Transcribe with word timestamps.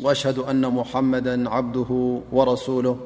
وأشهد 0.00 0.38
أن 0.38 0.60
محمدا 0.68 1.50
عبده 1.50 2.18
ورسوله 2.32 2.96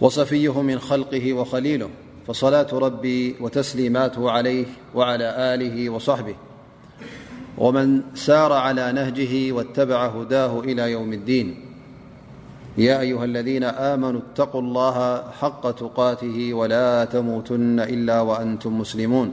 وصفيه 0.00 0.62
من 0.62 0.78
خلقه 0.78 1.32
وخليله 1.32 1.88
فصلاة 2.26 2.66
ربي 2.72 3.36
وتسليماته 3.40 4.30
عليه 4.30 4.64
وعلى 4.94 5.24
آله 5.38 5.90
وصحبه 5.90 6.34
ومن 7.58 8.02
سار 8.14 8.52
على 8.52 8.92
نهجه 8.92 9.52
واتبع 9.52 10.06
هداه 10.06 10.60
إلى 10.60 10.92
يوم 10.92 11.12
الدين 11.12 11.60
يا 12.78 13.00
أيها 13.00 13.24
الذين 13.24 13.64
آمنوا 13.64 14.20
اتقوا 14.20 14.60
الله 14.60 15.22
حق 15.30 15.70
تقاته 15.70 16.54
ولا 16.54 17.04
تموتن 17.04 17.80
إلا 17.80 18.20
وأنتم 18.20 18.78
مسلمون 18.78 19.32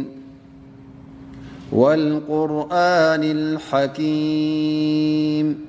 والقرآن 1.72 3.22
الحكيم 3.24 5.69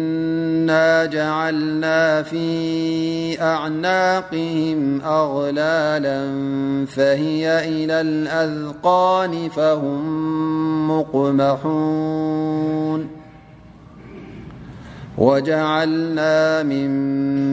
ناجعلنا 0.71 2.23
في 2.23 2.47
أعناقهم 3.41 5.01
أغلالا 5.01 6.23
فهي 6.85 7.69
إلى 7.69 8.01
الأذقان 8.01 9.49
فهم 9.49 10.91
مقمحون 10.99 13.07
وجعلنا 15.17 16.63
من 16.63 16.89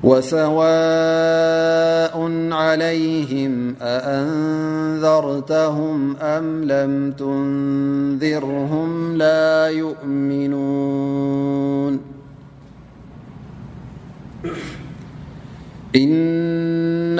وسواء 0.04 2.16
عليهم 2.52 3.76
أأنذرتهم 3.82 5.98
أم 6.18 6.64
لم 6.66 7.12
تنذرهم 7.16 9.18
لا 9.18 9.68
يؤمنون 9.70 12.00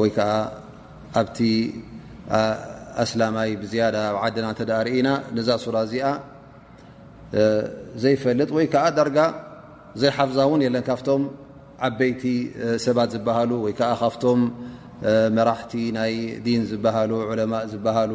ወይ 0.00 0.10
ከዓ 0.16 0.30
ኣብቲ 1.20 1.38
ኣስላማይ 3.04 3.50
ብዝያዳ 3.62 3.96
ብ 4.16 4.16
ዓድና 4.24 4.44
እተዳርኢኢና 4.54 5.08
ንዛ 5.36 5.48
ሱራ 5.64 5.76
እዚኣ 5.86 6.04
ዘይፈልጥ 8.02 8.50
ወይ 8.56 8.66
ከዓ 8.72 8.84
ዳርጋ 8.96 9.18
ዘይሓፍዛ 10.02 10.38
እውን 10.48 10.60
የለን 10.66 10.84
ካብቶም 10.88 11.22
ዓበይቲ 11.88 12.22
ሰባት 12.86 13.08
ዝበሃሉ 13.14 13.50
ወይ 13.64 13.72
ከዓ 13.78 13.90
ካፍቶም 14.02 14.40
መራሕቲ 15.36 15.72
ናይ 15.98 16.12
ዲን 16.44 16.62
ዝበሃሉ 16.70 17.12
ዕለማ 17.30 17.54
ዝበሃሉ 17.72 18.12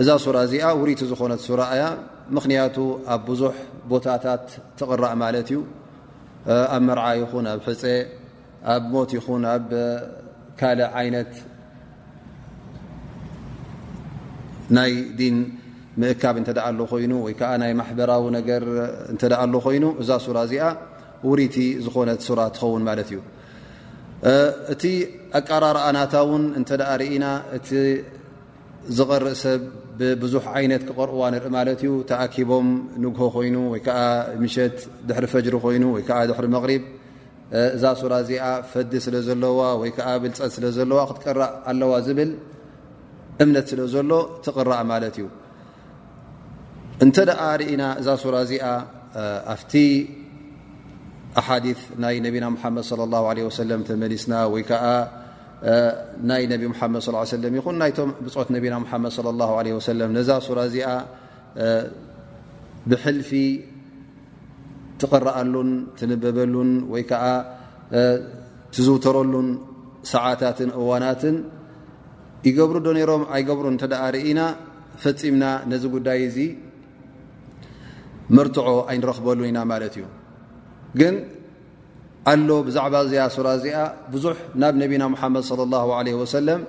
እዛ 0.00 0.08
ሱራ 0.24 0.36
እዚኣ 0.46 0.64
ውሪቱ 0.80 1.00
ዝኾነት 1.12 1.40
ሱራ 1.48 1.60
እያ 1.76 1.84
ምክንያቱ 2.36 2.76
ኣብ 3.14 3.20
ብዙሕ 3.28 3.54
ቦታታት 3.92 4.44
ትቕራእ 4.78 5.14
ማለት 5.22 5.48
እዩ 5.52 5.60
ኣብ 6.74 6.82
መርዓ 6.88 7.06
ይኹን 7.20 7.46
ኣብ 7.54 7.60
ሕፀ 7.68 7.82
ኣብ 8.74 8.82
ሞት 8.92 9.10
ይኹን 9.18 9.44
ካልእ 10.60 10.88
ዓይነት 11.00 11.32
ናይ 14.76 14.92
ዲን 15.20 15.36
ምእካብ 16.02 16.34
እንተደኣ 16.40 16.64
ኣሎ 16.70 16.80
ኮይኑ 16.92 17.12
ወይከዓ 17.26 17.50
ናይ 17.62 17.72
ማሕበራዊ 17.80 18.24
ነገር 18.38 18.62
እተደ 19.14 19.32
ኣሎ 19.42 19.54
ኮይኑ 19.66 19.84
እዛ 20.02 20.10
ሱራ 20.24 20.36
እዚኣ 20.46 20.64
ውሪቲ 21.28 21.56
ዝኾነ 21.84 22.10
ሱራ 22.26 22.40
ትኸውን 22.54 22.82
ማለት 22.88 23.08
እዩ 23.12 23.18
እቲ 24.72 24.84
ኣቀራርኣናታ 25.38 26.14
እውን 26.26 26.42
እንተደኣ 26.60 26.90
ርኢኢና 27.00 27.26
እቲ 27.56 27.68
ዝቐርእ 28.98 29.36
ሰብ 29.44 29.62
ብዙሕ 30.22 30.44
ዓይነት 30.58 30.82
ክቐርእዋ 30.88 31.22
ንርኢ 31.34 31.50
ማለት 31.58 31.80
እዩ 31.84 31.90
ተኣኪቦም 32.10 32.68
ንግሆ 33.04 33.24
ኮይኑ 33.36 33.56
ወይ 33.72 33.80
ከዓ 33.86 33.98
ምሸት 34.42 34.78
ድሕሪ 35.08 35.26
ፈጅሪ 35.34 35.54
ኮይኑ 35.66 35.82
ወይከዓ 35.96 36.18
ድሕሪ 36.30 36.46
መሪብ 36.56 36.82
እዛ 37.76 37.84
ሱራ 38.00 38.12
እዚኣ 38.24 38.44
ፈዲ 38.72 38.92
ስለ 39.04 39.16
ዘለዋ 39.26 39.60
ወይ 39.80 39.90
ከዓ 39.96 40.08
ብልፀት 40.22 40.52
ስለ 40.56 40.64
ዘለዋ 40.76 41.00
ክትቀራእ 41.08 41.50
ኣለዋ 41.70 41.92
ዝብል 42.06 42.30
እምነት 43.44 43.66
ስለ 43.72 43.80
ዘሎ 43.94 44.10
ትቕራእ 44.44 44.82
ማለት 44.92 45.16
እዩ 45.20 45.26
እንተ 47.04 47.16
ደኣ 47.30 47.40
ርእና 47.60 47.82
እዛ 48.00 48.08
ሱራ 48.22 48.34
እዚኣ 48.46 48.66
ኣብቲ 49.54 49.72
ኣሓዲ 51.40 51.66
ናይ 52.04 52.16
ነብና 52.26 52.44
ሙሓመድ 52.54 52.84
ለ 53.00 53.08
ላ 53.14 53.20
ለ 53.38 53.44
ወሰለም 53.48 53.80
ተመኒስና 53.88 54.32
ወይ 54.54 54.64
ከዓ 54.70 54.84
ናይ 56.30 56.42
ነቢ 56.52 56.62
ሙሓመድ 56.72 57.02
ለም 57.44 57.54
ይኹን 57.58 57.76
ናይቶም 57.82 58.10
ብፅት 58.24 58.48
ነቢና 58.56 58.76
ሓመድ 58.92 59.16
ላ 59.40 59.50
ለ 59.66 59.74
ወሰለም 59.80 60.10
ነዛ 60.18 60.30
ሱራ 60.48 60.58
እዚኣ 60.70 60.88
ብሕልፊ 62.92 63.30
ትቅረኣሉን 65.02 65.68
ትንበበሉን 65.98 66.70
ወይ 66.92 67.02
ከዓ 67.10 67.24
ትዝውተረሉን 68.74 69.48
ሰዓታትን 70.12 70.70
እዋናትን 70.80 71.36
ይገብሩ 72.46 72.76
ዶ 72.86 72.90
ነይሮም 72.96 73.22
ኣይገብሩ 73.36 73.66
እተደኣ 73.76 74.02
ርኢ 74.14 74.22
ኢና 74.30 74.40
ፈፂምና 75.02 75.44
ነዚ 75.70 75.82
ጉዳይ 75.96 76.18
እዚ 76.28 76.38
መርትዖ 78.36 78.66
ኣይንረኽበሉን 78.92 79.46
ኢና 79.50 79.58
ማለት 79.72 79.94
እዩ 79.98 80.04
ግን 81.00 81.14
ኣሎ 82.32 82.48
ብዛዕባ 82.68 82.94
እዚኣ 83.06 83.22
ሱራ 83.36 83.48
እዚኣ 83.58 83.76
ብዙሕ 84.14 84.36
ናብ 84.62 84.74
ነቢና 84.82 85.04
ሙሓመድ 85.14 85.44
ለ 85.60 85.68
ላ 85.72 86.00
ለ 86.08 86.14
ወሰለም 86.22 86.62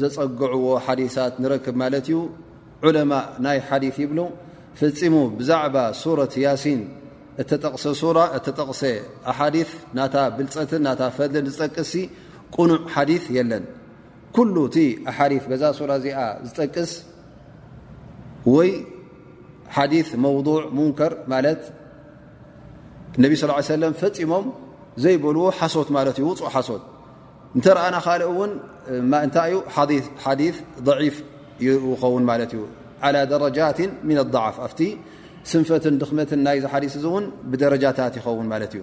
ዘፀግዕዎ 0.00 0.66
ሓዲሳት 0.86 1.34
ንረክብ 1.42 1.76
ማለት 1.82 2.06
እዩ 2.10 2.18
ዑለማ 2.86 3.12
ናይ 3.46 3.58
ሓዲስ 3.68 3.96
ይብሉ 4.04 4.18
ፍፂሙ 4.80 5.14
ብዛዕባ 5.38 5.76
ሱረት 6.02 6.34
ያሲን 6.46 6.80
ተጠቕሰ 7.50 8.82
ኣሓዲ 9.32 9.56
ና 9.98 10.08
ብልፀትን 10.36 10.82
ና 10.86 10.90
ፈልን 11.18 11.44
ዝጠቅስ 11.54 11.92
ቁኑዕ 12.56 12.80
ሓث 12.96 13.24
የለን 13.38 13.64
كل 14.36 14.56
ቲ 14.74 14.78
ሓዲ 15.16 15.32
ዛ 15.62 15.72
ሱ 15.78 15.80
እዚኣ 15.98 16.18
ዝጠቅስ 16.48 16.92
ወይ 18.54 18.70
ሓዲث 19.76 20.08
መوضع 20.24 20.58
ሙንከር 20.76 21.12
ማ 21.32 21.34
ነብ 23.22 23.32
صلى 23.40 23.54
يه 23.70 23.88
ም 23.92 23.94
ፈፂሞም 24.02 24.44
ዘይበልዎ 25.02 25.42
ሓሶት 25.58 25.88
ት 26.16 26.18
እዩ 26.20 26.26
ፅእ 26.40 26.50
ሓሶት 26.54 26.82
ተኣና 27.64 27.96
ካ 28.04 28.08
ን 28.50 28.50
እታይዩ 29.26 29.56
ሓ 30.24 30.26
ضعፍ 30.86 31.16
ኸውን 32.02 32.22
ማት 32.30 32.40
እዩ 32.54 32.62
على 33.04 33.18
ደرጃት 33.30 33.78
ن 34.06 34.10
لضعፍ 34.20 34.56
ስንፈትን 35.50 35.94
ድኽመትን 36.00 36.40
ናይ 36.46 36.56
ዝሓዲስ 36.64 36.92
እዚ 36.98 37.04
እውን 37.12 37.24
ብደረጃታት 37.52 38.14
ይኸውን 38.18 38.46
ማለት 38.52 38.72
እዩ 38.76 38.82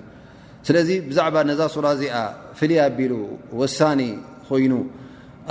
ስለዚ 0.67 0.89
ብዛዕባ 1.09 1.35
ነዛ 1.49 1.61
ሱራ 1.75 1.85
እዚኣ 1.97 2.15
ፍልይ 2.59 2.79
ኣቢሉ 2.85 3.13
ወሳኒ 3.59 4.01
ኮይኑ 4.49 4.73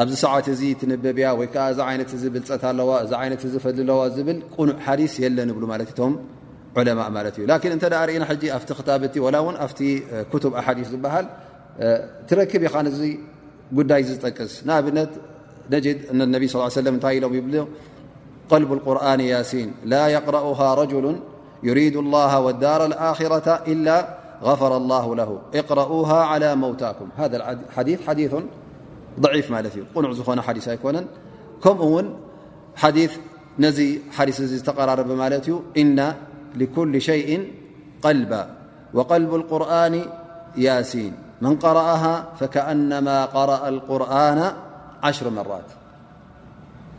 ኣብዚ 0.02 0.14
ሰዓት 0.24 0.46
እዚ 0.54 0.62
ትንበብያ 0.80 1.28
ወይከዓ 1.38 1.64
እዛ 1.74 1.80
ዓይነት 1.90 2.10
ዚ 2.22 2.24
ብልፀት 2.34 2.64
ኣለዋ 2.70 2.90
እዛ 3.04 3.12
ይነት 3.26 3.44
ዚ 3.52 3.62
ፈል 3.64 3.78
ለዋ 3.90 4.00
ዝብል 4.16 4.38
ቁኑዕ 4.56 4.76
ሓዲስ 4.86 5.14
የለን 5.24 5.50
ይብሉ 5.52 5.64
ማለት 5.72 5.90
ቶም 5.98 6.12
ዕለማእ 6.80 7.08
ማት 7.16 7.36
እዩ 7.38 7.44
ላን 7.50 7.66
እንተ 7.76 7.84
ርእና 8.08 8.24
ሕጂ 8.30 8.42
ኣብቲ 8.56 8.70
ክታብቲ 8.80 9.16
ላ 9.34 9.36
እውን 9.42 9.56
ኣፍቲ 9.66 9.80
ክቱብ 10.32 10.52
ኣሓዲስ 10.60 10.88
ዝበሃል 10.94 11.26
ትረክብ 12.28 12.62
ኢኻንዚ 12.68 12.98
ጉዳይ 13.78 14.02
ዝጠቅስ 14.10 14.52
ንኣብነት 14.68 15.12
ነጅድ 15.72 15.98
እነብ 16.12 16.42
ስ 16.52 16.70
ሰለም 16.76 16.94
እታይ 16.98 17.14
ኢሎም 17.18 17.32
ይብ 17.38 17.46
قلب 18.50 18.72
القرآن 18.72 19.20
ياسين 19.20 19.74
لا 19.84 20.08
يقرؤها 20.08 20.74
رجل 20.74 21.16
يريد 21.62 21.96
الله 21.96 22.40
والدار 22.40 22.86
الآخرة 22.86 23.52
إلا 23.66 24.18
غفر 24.42 24.76
الله 24.76 25.16
له 25.16 25.38
اقرؤوها 25.54 26.24
على 26.24 26.56
موتاكم 26.56 27.08
هذا 27.16 27.36
الحديث 27.52 28.06
حديث 28.08 28.34
ضعيفالنن 29.20 31.04
حديث 32.78 33.12
ني 33.58 33.72
ثيتقرمال 34.12 35.54
إن 35.78 36.14
لكل 36.56 37.00
شيء 37.00 37.52
قلبا 38.02 38.50
وقلب 38.94 39.34
القرآن 39.34 40.02
ياسين 40.56 41.12
من 41.40 41.56
قرأها 41.56 42.26
فكأنما 42.40 43.24
قرأ 43.24 43.68
القرآن 43.68 44.52
عشر 45.02 45.30
مرات 45.30 45.77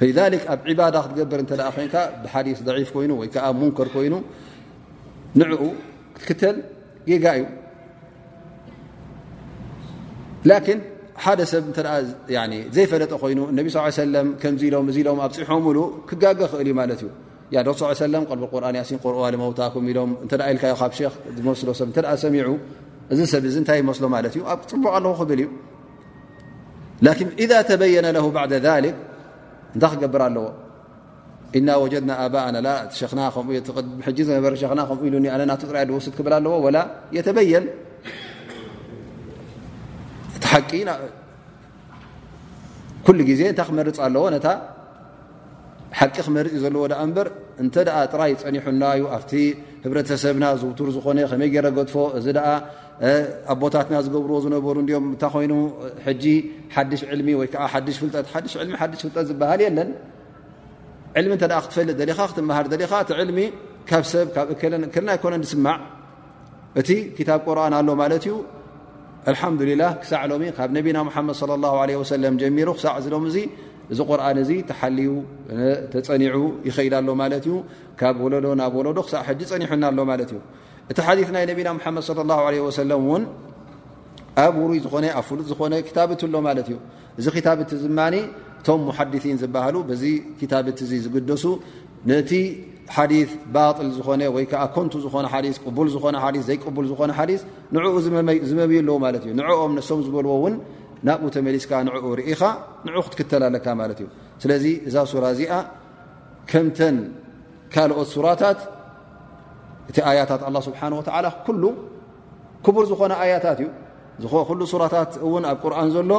ብ 0.00 0.02
ክ 0.02 0.04
ዩ 0.06 0.16
ፅሖ 27.74 28.24
ፅ 28.24 28.26
እንታይ 29.76 29.90
ክገብር 29.94 30.22
ኣለዎ 30.28 30.46
ኢና 31.58 31.68
ወጀድና 31.82 32.10
ኣባእ 32.22 32.44
ሸና 32.98 33.20
ዝነበረ 34.28 34.52
ሸና 34.62 34.80
ከምኡ 34.88 35.00
ኢሉ 35.08 35.14
ኣነ 35.34 35.42
ና 35.50 35.52
ጥራይ 35.62 35.84
ድወስድ 35.90 36.12
ክብል 36.18 36.34
ኣለዎ 36.38 36.52
ወላ 36.66 36.78
የተበየን 37.16 37.64
እቲ 40.36 40.44
ሓቂ 40.52 40.70
ኩሉ 43.06 43.18
ግዜ 43.30 43.40
እታይ 43.52 43.66
ክመርፅ 43.68 43.98
ኣለዎ 44.06 44.24
ነታ 44.36 44.48
ሓቂ 45.98 46.14
ክመርፅ 46.26 46.52
እዩ 46.56 46.60
ዘለዎ 46.64 46.82
ኣ 47.00 47.02
እበር 47.06 47.28
እንተ 47.62 47.74
ጥራይ 48.12 48.32
ፀኒሑናዩ 48.42 49.02
ኣብቲ 49.16 49.32
ህብረተሰብና 49.84 50.44
ዝውቱር 50.60 50.88
ዝኾነ 50.96 51.18
ከመይ 51.32 51.48
ገረ 51.54 51.66
ገጥፎ 51.78 51.96
እዚ 52.18 52.26
ኣብ 53.52 53.58
ቦታትና 53.62 53.96
ዝገብርዎ 54.06 54.38
ዝነበሩ 54.44 54.76
እኦም 54.88 55.04
እንታይ 55.12 55.30
ኮይኑ 55.34 55.52
ሕጂ 56.06 56.24
ሓድሽ 56.74 57.02
ልሚ 57.18 57.28
ወይዓ 57.40 57.64
ሓሽፍጠሽ 57.72 58.54
ፍጠት 58.98 59.26
ዝበሃል 59.28 59.60
የለን 59.66 59.90
ዕልሚ 61.20 61.32
እተ 61.38 61.44
ክትፈልጥ 61.64 61.96
ዘኻ 62.10 62.20
ክትመሃር 62.30 62.66
ኻ 62.90 63.00
እቲ 63.06 63.10
ልሚ 63.30 63.38
ካብ 63.90 64.04
ሰብ 64.12 64.26
ካብ 64.36 64.46
ክልን 64.60 64.84
ኣይኮነ 65.14 65.34
ድስማዕ 65.44 65.76
እቲ 66.80 66.88
ክታብ 67.16 67.40
ቁርኣን 67.46 67.74
ኣሎ 67.78 67.88
ማለት 68.02 68.24
እዩ 68.28 68.34
አልሓምዱልላ 69.30 69.82
ክሳዕ 70.02 70.22
ሎ 70.30 70.34
ካብ 70.58 70.70
ነቢና 70.78 70.98
ሓመድ 71.16 71.36
ለ 71.50 71.74
ለ 71.90 71.98
ሰለም 72.12 72.34
ጀሚሩ 72.42 72.68
ክሳዕ 72.78 72.94
ሎም 73.14 73.24
እዚ 73.30 73.36
እዚ 73.92 74.00
ቁርኣን 74.10 74.38
እዚ 74.44 74.50
ተሓልዩ 74.70 75.08
ተፀኒዑ 75.92 76.36
ይኸይዳ 76.68 76.94
ሎ 77.08 77.14
ማለት 77.22 77.44
እዩ 77.48 77.54
ካብ 78.02 78.18
ወለዶ 78.26 78.46
ናብ 78.60 78.74
ወለዶ 78.80 78.98
ክሳዕ 79.08 79.22
ሕ 79.28 79.32
ፀኒሑና 79.52 79.82
ኣሎ 79.92 79.98
ማለት 80.12 80.30
እዩ 80.34 80.38
እቲ 80.92 80.98
ሓዲ 81.06 81.20
ናይ 81.34 81.44
ነቢና 81.50 81.68
ምሓመድ 81.78 82.06
ለ 82.18 82.22
ላ 82.30 82.36
ለ 82.54 82.62
ወሰለም 82.66 83.00
እውን 83.08 83.22
ኣብ 84.44 84.54
ውሩይ 84.62 84.78
ዝኾነ 84.84 85.04
ኣብ 85.18 85.24
ፍሉጥ 85.28 85.46
ዝኾነ 85.52 85.74
ክታብት 85.88 86.20
ኣሎ 86.26 86.34
ማለት 86.46 86.66
እዩ 86.70 86.76
እዚ 87.18 87.26
ክታብእቲ 87.36 87.70
ዝማኒ 87.82 88.14
እቶም 88.60 88.80
ሙሓድሲን 88.88 89.36
ዝበሃሉ 89.42 89.76
በዚ 89.88 90.02
ክታብት 90.40 90.78
እ 90.84 90.88
ዝግደሱ 91.04 91.44
ነቲ 92.10 92.32
ሓዲ 92.96 93.12
ባጥል 93.54 93.88
ዝኾነ 93.96 94.22
ወይከዓ 94.36 94.62
ኮንቱ 94.76 94.92
ዝኮነ 95.04 95.26
ዲ 95.44 95.46
ቅቡል 95.64 95.88
ዝኮነ 95.94 96.16
ዘይቅቡል 96.48 96.86
ዝኮነ 96.90 97.10
ሓዲስ 97.18 97.42
ንኡ 97.74 97.84
ዝመምዩ 98.50 98.78
ኣለዉ 98.82 98.96
ማለት 99.06 99.22
እዩ 99.26 99.32
ንኦም 99.40 99.72
ነሶም 99.78 100.00
ዝበልዎ 100.08 100.32
ውን 100.44 100.54
ናብኡ 101.08 101.24
ተመሊስካ 101.38 101.72
ንኡ 101.86 102.02
ርኢኻ 102.20 102.42
ን 102.86 102.88
ክትክተል 103.06 103.44
ለካ 103.54 103.66
ማለት 103.82 103.98
እዩ 104.02 104.08
ስለዚ 104.42 104.64
እዛ 104.88 104.96
ሱራ 105.12 105.24
እዚኣ 105.36 105.52
ከምተን 106.50 106.96
ካልኦት 107.74 108.08
ሱራታት 108.16 108.58
እቲ 109.90 109.96
ኣያታት 110.08 110.42
ኣላ 110.48 110.56
ስብሓን 110.66 110.92
ወላ 110.98 111.26
ኩሉ 111.46 111.62
ክቡር 112.66 112.84
ዝኾነ 112.90 113.12
ኣያታት 113.22 113.58
እዩ 113.62 113.68
ዝ 114.22 114.26
ኩሉ 114.50 114.60
ሱራታት 114.72 115.10
እውን 115.26 115.44
ኣብ 115.50 115.56
ቁርን 115.62 115.88
ዘሎ 115.94 116.12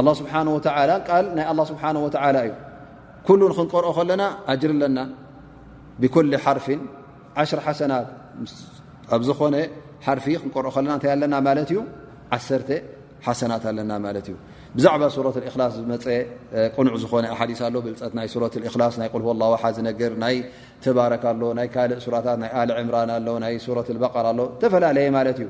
ኣላ 0.00 0.08
ስብሓ 0.20 0.34
ወላ 0.56 0.90
ቃል 1.08 1.24
ናይ 1.36 1.44
ኣ 1.52 1.54
ስብሓን 1.70 1.96
ወተላ 2.06 2.36
እዩ 2.46 2.52
ኩሉን 3.26 3.52
ክንቆርኦ 3.58 3.88
ከለና 3.98 4.22
ኣጅር 4.52 4.70
ኣለና 4.76 4.98
ብኩል 6.02 6.32
ሓርፊ 6.44 6.66
1ሽ 7.42 7.50
ሓሰናት 7.66 8.06
ኣብዝኾነ 9.16 9.54
ሓርፊ 10.06 10.26
ክንቆርኦ 10.42 10.68
ከለና 10.76 10.92
እንታይ 10.96 11.10
ኣለና 11.16 11.34
ማለት 11.48 11.70
እዩ 11.72 11.78
ዓሰተ 12.36 12.68
ሓሰናት 13.26 13.64
ኣለና 13.70 13.92
ማለት 14.06 14.26
እዩ 14.30 14.36
ብዛዕባ 14.76 15.02
ሱራት 15.14 15.36
እክላስ 15.48 15.72
ዝመፀ 15.78 16.04
ቁኑዕ 16.76 16.94
ዝኾነ 17.02 17.24
ኣሓዲ 17.32 17.50
ኣሎ 17.66 17.74
ብልፀት 17.86 18.12
ናይ 18.18 18.28
ሱ 18.34 18.38
እላ 18.74 18.84
ናይ 19.00 19.08
ቁል 19.14 19.22
ኣላ 19.32 19.42
ዋሓ 19.54 19.62
ዝነገር 19.76 20.12
ናይ 20.22 20.36
ተባረክ 20.84 21.24
ኣሎ 21.30 21.42
ናይ 21.58 21.68
ካልእ 21.74 21.98
ሱራታት 22.04 22.38
ናይ 22.42 22.50
ኣል 22.60 22.70
ዕምራና 22.82 23.10
ኣሎ 23.18 23.28
ናይ 23.44 23.54
ሱረ 23.66 23.78
በቀር 24.04 24.26
ኣሎ 24.30 24.40
ተፈላለየ 24.62 25.08
ማለት 25.18 25.38
እዩ 25.42 25.48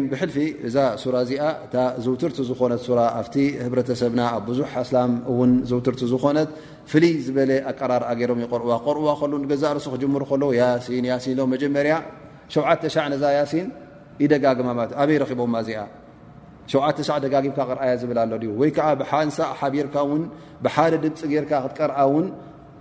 ብሕልፊ 0.12 0.36
እዛ 0.68 0.76
ሱራ 1.02 1.14
እዚኣ 1.26 1.42
እ 1.82 1.84
ዝውትርቲ 2.06 2.38
ዝኾነ 2.52 2.72
ኣብቲ 3.18 3.36
ህሰብና 3.76 4.22
ኣብ 4.36 4.42
ብዙ 4.48 4.58
እስላ 4.86 4.98
እውን 5.32 5.52
ዝውትርቲ 5.72 6.02
ዝኮነት 6.14 6.50
ፍልይ 6.92 7.14
ዝበለ 7.28 7.52
ኣቀራርገይሮም 7.72 8.40
ይርዋ 8.46 8.72
ርእዋ 8.98 9.08
ገዛእ 9.54 9.74
ርስክ 9.78 9.94
ር 10.02 10.52
ሲ 10.88 10.96
ሲን 11.26 11.36
ሎ 11.42 11.50
መጀመርያ 11.56 11.94
ሸ 12.54 12.88
ሻነ 12.96 13.12
ዛ 13.24 13.36
ያሲን 13.40 13.68
ይደጋገማ 14.24 14.70
ለ 14.82 14.90
ዩ 14.90 14.94
ኣበይ 15.02 15.16
ረኪቦ 15.22 15.40
እዚኣ 15.64 15.80
ሸ 16.72 16.78
ደጋጊምካ 17.24 17.58
ቅርኣያ 17.70 17.92
ዝብል 18.00 18.18
ኣሎ 18.22 18.32
ወይከዓ 18.60 18.88
ብሓንሳእ 19.00 19.50
ሓቢርካ 19.60 19.94
ብሓደ 20.64 20.92
ድምፂ 21.04 21.20
ጌርካ 21.32 21.52
ክትቀርኣ 21.64 21.98
ውን 22.14 22.26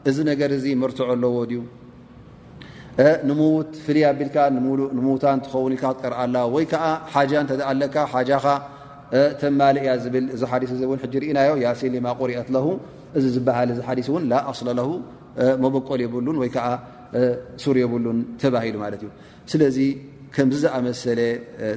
እዚ 0.10 0.18
ነገር 0.32 0.50
እዚ 0.58 0.66
መርትዑ 0.82 1.06
ኣለዎ 1.14 1.36
ድዩ 1.52 1.62
ንምዉት 3.30 3.72
ፍልይ 3.86 4.04
ኣቢልካ 4.12 4.36
ምዉታ 5.06 5.24
እንትኸውን 5.38 5.74
ኢልካ 5.78 5.86
ክትቀርኣላ 5.94 6.36
ወይከዓ 6.56 6.86
ሓ 7.14 7.16
እተኣለካ 7.56 7.96
ሓጃኻ 8.14 8.46
ተማሊ 9.42 9.76
እያ 9.86 9.92
ዝብል 10.04 10.26
እዚ 10.36 10.42
ሓዲስ 10.52 10.72
እእ 10.86 10.92
ሕ 11.04 11.12
ርኢናዮ 11.24 11.52
ያ 11.66 11.68
ሲሊማ 11.82 12.08
ቑርትለ 12.22 12.58
እዚ 13.18 13.26
ዝበሃል 13.36 13.70
እዚ 13.76 13.80
ሓዲስ 13.90 14.08
እውን 14.12 14.24
ላ 14.32 14.42
ኣስለለሁ 14.52 14.90
መበቆል 15.64 16.00
የብሉን 16.06 16.38
ወይከዓ 16.44 16.68
ሱር 17.64 17.76
የብሉን 17.84 18.18
ተባሂሉ 18.42 18.76
ማለት 18.86 19.02
እዩስለዚ 19.08 19.78
ከምዚ 20.36 20.56
ዝኣመሰለ 20.64 21.20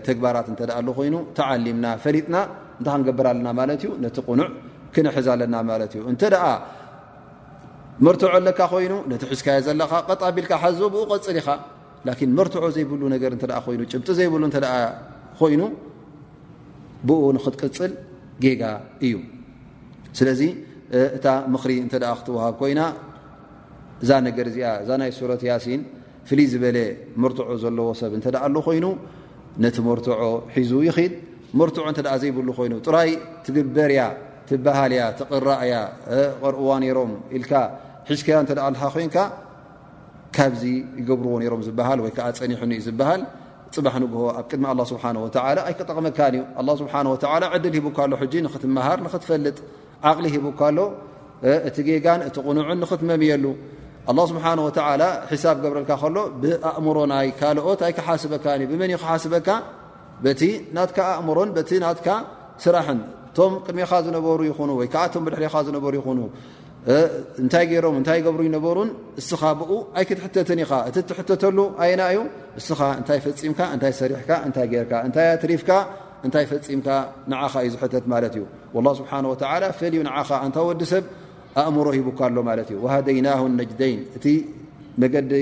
ተግባራት 0.06 0.46
እንተኣ 0.52 0.74
ሉ 0.86 0.88
ኮይኑ 0.98 1.14
ተዓሊምና 1.38 1.86
ፈሊጥና 2.04 2.36
እንታክንገብር 2.80 3.26
ኣለና 3.32 3.48
ማለት 3.60 3.78
እዩ 3.84 3.90
ነቲ 4.04 4.16
ቁኑዕ 4.28 4.48
ክንሕዝ 4.94 5.26
ኣለና 5.34 5.54
ማለት 5.70 5.92
እዩ 5.96 6.02
እንተ 6.12 6.22
ደኣ 6.34 6.44
መርትዖ 8.06 8.28
ኣለካ 8.38 8.60
ኮይኑ 8.74 8.92
ነቲ 9.12 9.22
ሕዝካዮ 9.32 9.58
ዘለካ 9.68 9.92
ቀጣቢልካ 10.08 10.52
ሓዞ 10.62 10.78
ብኡ 10.94 11.02
ቀፅል 11.12 11.36
ኢኻ 11.42 11.48
ላኪን 12.08 12.30
መርትዖ 12.38 12.62
ዘይብሉ 12.76 13.02
ነገር 13.14 13.32
እ 13.36 13.40
ይ 13.74 13.82
ጭብጢ 13.92 14.08
ዘይብሉ 14.20 14.42
እተ 14.50 14.58
ኮይኑ 15.40 15.62
ብኡ 17.08 17.20
ንክትቅፅል 17.36 17.92
ጌጋ 18.44 18.62
እዩ 19.06 19.14
ስለዚ 20.18 20.40
እታ 21.16 21.26
ምክሪ 21.52 21.70
እንተ 21.86 21.94
ክትዋሃብ 22.20 22.54
ኮይና 22.60 22.80
እዛ 24.04 24.10
ነገር 24.26 24.46
እዚኣ 24.50 24.66
እዛ 24.82 24.90
ናይ 25.00 25.10
ሱረት 25.18 25.42
ያሲን 25.50 25.80
ፍልይ 26.28 26.46
ዝበለ 26.52 26.78
መርትዖ 27.22 27.50
ዘለዎ 27.62 27.86
ሰብ 28.00 28.12
እንተ 28.18 28.26
ደኣሉ 28.34 28.56
ኮይኑ 28.66 28.86
ነቲ 29.64 29.76
መርትዖ 29.86 30.12
ሒዙ 30.56 30.72
ይኽድ 30.88 31.12
መርትዖ 31.60 31.82
እንተኣ 31.90 32.12
ዘይብሉ 32.22 32.48
ኮይኑ 32.58 32.74
ጥራይ 32.86 33.10
ትግበርያ 33.46 34.00
ትበሃልያ 34.48 35.02
ትቕራእያ 35.18 35.74
ቅርእዋ 36.42 36.68
ነይሮም 36.84 37.12
ኢልካ 37.36 37.52
ሒዝከያ 38.08 38.36
እንተደኣልሃ 38.44 38.82
ኮይንካ 38.94 39.16
ካብዚ 40.36 40.62
ይገብርዎ 41.00 41.34
ነሮም 41.42 41.60
ዝበሃል 41.66 41.98
ወይ 42.04 42.10
ከዓ 42.16 42.26
ፀኒሕኒዩ 42.40 42.80
ዝበሃል 42.86 43.22
ፅባሕ 43.74 43.94
ንግሆ 44.04 44.22
ኣብ 44.38 44.44
ቅድሚ 44.50 44.64
ኣላ 44.72 44.80
ስብሓን 44.92 45.16
ወተዓላ 45.24 45.58
ኣይከጠቐመካን 45.68 46.34
እዩ 46.38 46.42
ኣ 46.60 46.62
ስብሓወ 46.80 47.14
ዕድል 47.56 47.74
ሂቡካሎ 47.78 48.12
ሕጂ 48.22 48.32
ንኽትመሃር 48.46 48.98
ንኽትፈልጥ 49.06 49.58
ዓቕሊ 50.10 50.26
ሂቡካሎ 50.36 50.78
እቲ 51.68 51.76
ጌጋን 51.88 52.20
እቲ 52.28 52.36
ቕኑዑን 52.46 52.78
ንኽትመምየሉ 52.82 53.44
ኣላ 54.10 54.20
ስብሓን 54.30 54.60
ወተላ 54.66 55.02
ሒሳብ 55.32 55.56
ገብረልካ 55.64 55.92
ከሎ 56.02 56.16
ብኣእምሮ 56.42 56.96
ናይ 57.12 57.28
ካልኦት 57.40 57.80
ኣይከሓስበካ 57.86 58.44
ብመን 58.70 58.90
ይክሓስበካ 58.94 59.48
በቲ 60.24 60.42
ናት 60.76 60.96
ኣእምሮን 61.12 61.50
ቲ 61.68 61.70
ናትካ 61.84 62.08
ስራሕን 62.64 62.98
ቶም 63.36 63.52
ቅድሚኻ 63.66 63.92
ዝነበሩ 64.06 64.38
ይኹኑ 64.50 64.70
ወይ 64.80 64.88
ከዓ 64.94 65.04
ቶም 65.14 65.22
ብድሕሪኻ 65.26 65.54
ዝነበሩ 65.68 65.92
ይኹኑ 66.00 66.18
እንታይ 67.42 67.64
ገይሮም 67.70 67.96
እንታይ 68.00 68.20
ገብሩ 68.26 68.40
ይነበሩን 68.48 68.88
እስኻ 69.20 69.42
ብኡ 69.60 69.70
ኣይክትሕተትን 69.98 70.60
ኢኻ 70.64 70.72
እቲ 70.88 70.96
ትሕተተሉ 71.10 71.58
ኣይና 71.82 72.00
እዩ 72.12 72.18
እስኻ 72.60 72.80
እንታይ 73.00 73.18
ፈፂምካ 73.26 73.60
እታይሰሪሕካታይ 73.76 74.66
ርካ 74.86 74.92
እንታይ 75.06 75.28
ትሪፍካ 75.44 75.70
እንታይ 76.26 76.44
ፈፂምካ 76.52 76.88
ንዓኻ 77.32 77.54
እዩ 77.66 77.70
ዝሕተት 77.76 78.04
ማለት 78.14 78.34
እዩ 78.40 78.44
ላ 78.86 78.90
ስብሓ 79.00 79.12
ወ 79.32 79.34
ፈልዩ 79.80 79.98
ንዓኻ 80.08 80.28
እንታ 80.46 80.58
ወዲ 80.70 80.82
ሰብ 80.92 81.04
ኣእምሮ 81.60 81.86
ሂካሎ 82.08 82.36
እ 82.74 82.86
ሃደይና 82.92 83.28
ነጅደይን 83.60 84.00
እቲ 84.18 84.26
መገዲ 85.02 85.32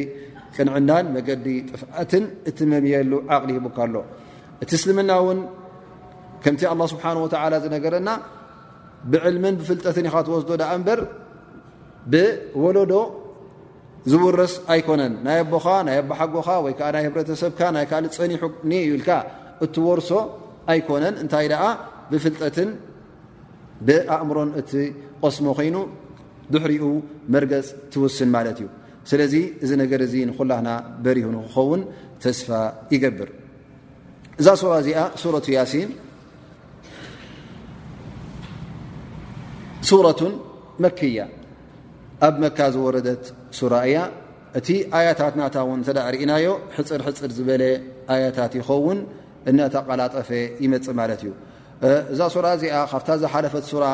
ቅንዕናን 0.57 1.07
መገዲ 1.17 1.47
ጥፍትን 1.73 2.25
እትመምየሉ 2.51 3.13
ዓቕሊ 3.37 3.51
ሂቡካሎ 3.59 3.95
እቲ 4.63 4.71
እስልምና 4.79 5.11
ውን 5.27 5.39
ከምቲ 6.45 6.61
ኣه 6.73 6.79
ስብሓ 6.93 7.05
ዝነገረና 7.65 8.11
ብዕልምን 9.13 9.55
ብፍልጠትን 9.61 10.07
ካትወስዶ 10.15 10.51
ኣ 10.71 10.73
እበር 10.81 11.01
ብወለዶ 12.13 12.93
ዝውረስ 14.11 14.53
ኣይኮነን 14.73 15.15
ናይ 15.25 15.39
ኣቦኻ 15.43 15.67
ናይ 15.87 15.97
ኣቦሓጎኻ 16.03 16.49
ወይዓ 16.67 16.81
ናይ 16.95 17.03
ህብረተሰብካ 17.07 17.61
ናይ 17.77 17.85
ካል 17.91 18.05
ፀኒሑ 18.19 18.43
ኒ 18.71 18.73
ይብል 18.87 19.03
እት 19.65 19.75
ወርሶ 19.87 20.11
ኣይኮነን 20.73 21.15
እንታይ 21.23 21.47
ደኣ 21.53 21.65
ብፍጠትን 22.11 22.71
ብኣእምሮ 23.89 24.39
እት 24.61 24.71
ቆስሞ 25.25 25.47
ኮይኑ 25.59 25.77
ድሕሪኡ 26.55 26.85
መርገፅ 27.35 27.67
ትውስን 27.93 28.29
ማለት 28.37 28.59
እዩ 28.63 28.69
ስለዚ 29.11 29.35
እዚ 29.65 29.71
ነገር 29.83 30.01
እዚ 30.07 30.15
ንኩላና 30.31 30.69
በሪሁ 31.05 31.27
ንክኸውን 31.37 31.81
ተስፋ 32.25 32.49
ይገብር 32.95 33.29
እዛ 34.41 34.49
ሱ 34.63 34.65
እዚኣ 34.81 35.59
ያ 35.59 35.63
ሱረቱን 39.89 40.33
መኪ 40.85 40.99
ያ 41.19 41.21
ኣብ 42.27 42.35
መካ 42.43 42.59
ዝወረደት 42.75 43.23
ሱራ 43.59 43.75
እያ 43.89 43.99
እቲ 44.59 44.69
ኣያታት 44.99 45.35
ናታ 45.41 45.57
ውን 45.69 45.81
ተዳ 45.87 45.99
ርእናዮ 46.15 46.47
ሕፅርሕፅር 46.77 47.31
ዝበለ 47.37 47.63
ኣያታት 48.15 48.53
ይኸውን 48.59 48.99
እነተ 49.51 49.75
ቓላጠፈ 49.89 50.31
ይመፅ 50.65 50.87
ማለት 51.01 51.21
እዩ 51.25 51.33
እዛ 52.13 52.21
ሱራ 52.35 52.47
እዚኣ 52.59 52.75
ካብታ 52.93 53.09
ዝሓለፈት 53.23 53.65
ሱራ 53.73 53.85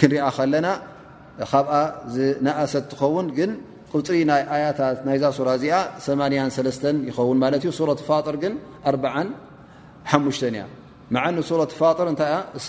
ክንሪኣ 0.00 0.26
ከለና 0.36 0.66
ካብኣ 1.52 1.72
ነእሰት 2.46 2.84
ትኸውን 2.92 3.26
ግን 3.38 3.50
ቅፅሪ 3.92 4.16
ናይ 4.30 4.42
ኣያታት 4.54 4.98
ናይዛ 5.06 5.24
ሱራ 5.38 5.48
እዚኣ 5.58 5.74
8 6.04 7.08
ይኸውን 7.08 7.38
ማለት 7.44 7.60
እዩ 7.64 7.70
ሱረት 7.78 8.00
ፋጥር 8.08 8.36
ግን 8.42 8.52
4 8.90 9.06
ሓ 9.14 9.16
እያ 10.52 10.64
መዓኒ 11.14 11.36
ሱረት 11.50 11.72
ፋጥር 11.78 12.06
እንታይ 12.12 12.34
እሳ 12.58 12.68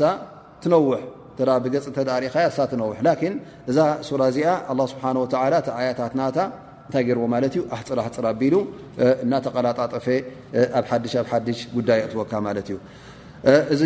ትነውሕ 0.62 1.02
ተ 1.38 1.50
ብገፅ 1.64 1.86
ተዳሪኻያ 1.98 2.44
እሳ 2.52 2.58
ትነውሕ 2.72 2.98
ላኪን 3.08 3.34
እዛ 3.70 3.78
ሱራ 4.08 4.22
እዚኣ 4.32 4.48
ኣላ 4.72 4.80
ስብሓ 4.92 5.06
ወላ 5.44 5.54
ተኣያታት 5.68 6.14
ናታ 6.20 6.38
እንታይ 6.88 7.04
ገርዎ 7.08 7.26
ማለት 7.36 7.54
እዩ 7.56 7.62
ኣሕፅር 7.76 7.98
ኣሕፅር 8.04 8.26
ኣቢሉ 8.32 8.56
እናተቀላጣጠፈ 9.26 10.06
ኣብ 10.80 10.86
ሓድሽ 10.92 11.14
ኣብ 11.22 11.28
ሓድሽ 11.32 11.60
ጉዳዮ 11.78 12.02
ትወካ 12.14 12.32
ማለት 12.48 12.68
እዩ 12.72 12.78
እዚ 13.74 13.84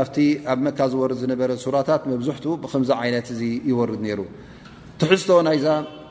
ኣብ 0.00 0.10
ኣብ 0.50 0.58
መካ 0.66 0.80
ዝር 0.92 1.12
ዝነበረ 1.22 1.50
ራታት 1.76 2.02
መብ 2.10 2.20
ብምዚ 2.74 2.90
ይነት 3.08 3.28
ይርድ 3.70 4.02
ሩ 4.20 4.22
ትሕዝቶ 5.00 5.30
ናይዛ 5.46 5.66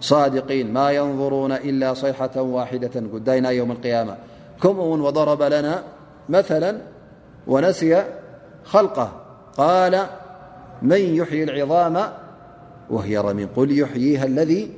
صادقين 0.00 0.72
ما 0.72 0.90
ينظرون 0.90 1.52
إلا 1.52 1.94
صيحة 1.94 2.42
واحدة 2.42 3.02
قداينا 3.14 3.50
يوم 3.50 3.70
القيامة 3.72 4.16
كمو 4.62 5.06
وضرب 5.06 5.42
لنا 5.42 5.82
مثلا 6.28 6.78
ونسي 7.46 8.04
خلقا 8.64 9.12
قال 9.58 10.06
من 10.82 11.00
يحي 11.00 11.42
العظام 11.42 12.12
وهي 12.90 13.18
رمين 13.18 13.48
قل 13.56 13.78
يحييها 13.78 14.24
الذي 14.24 14.70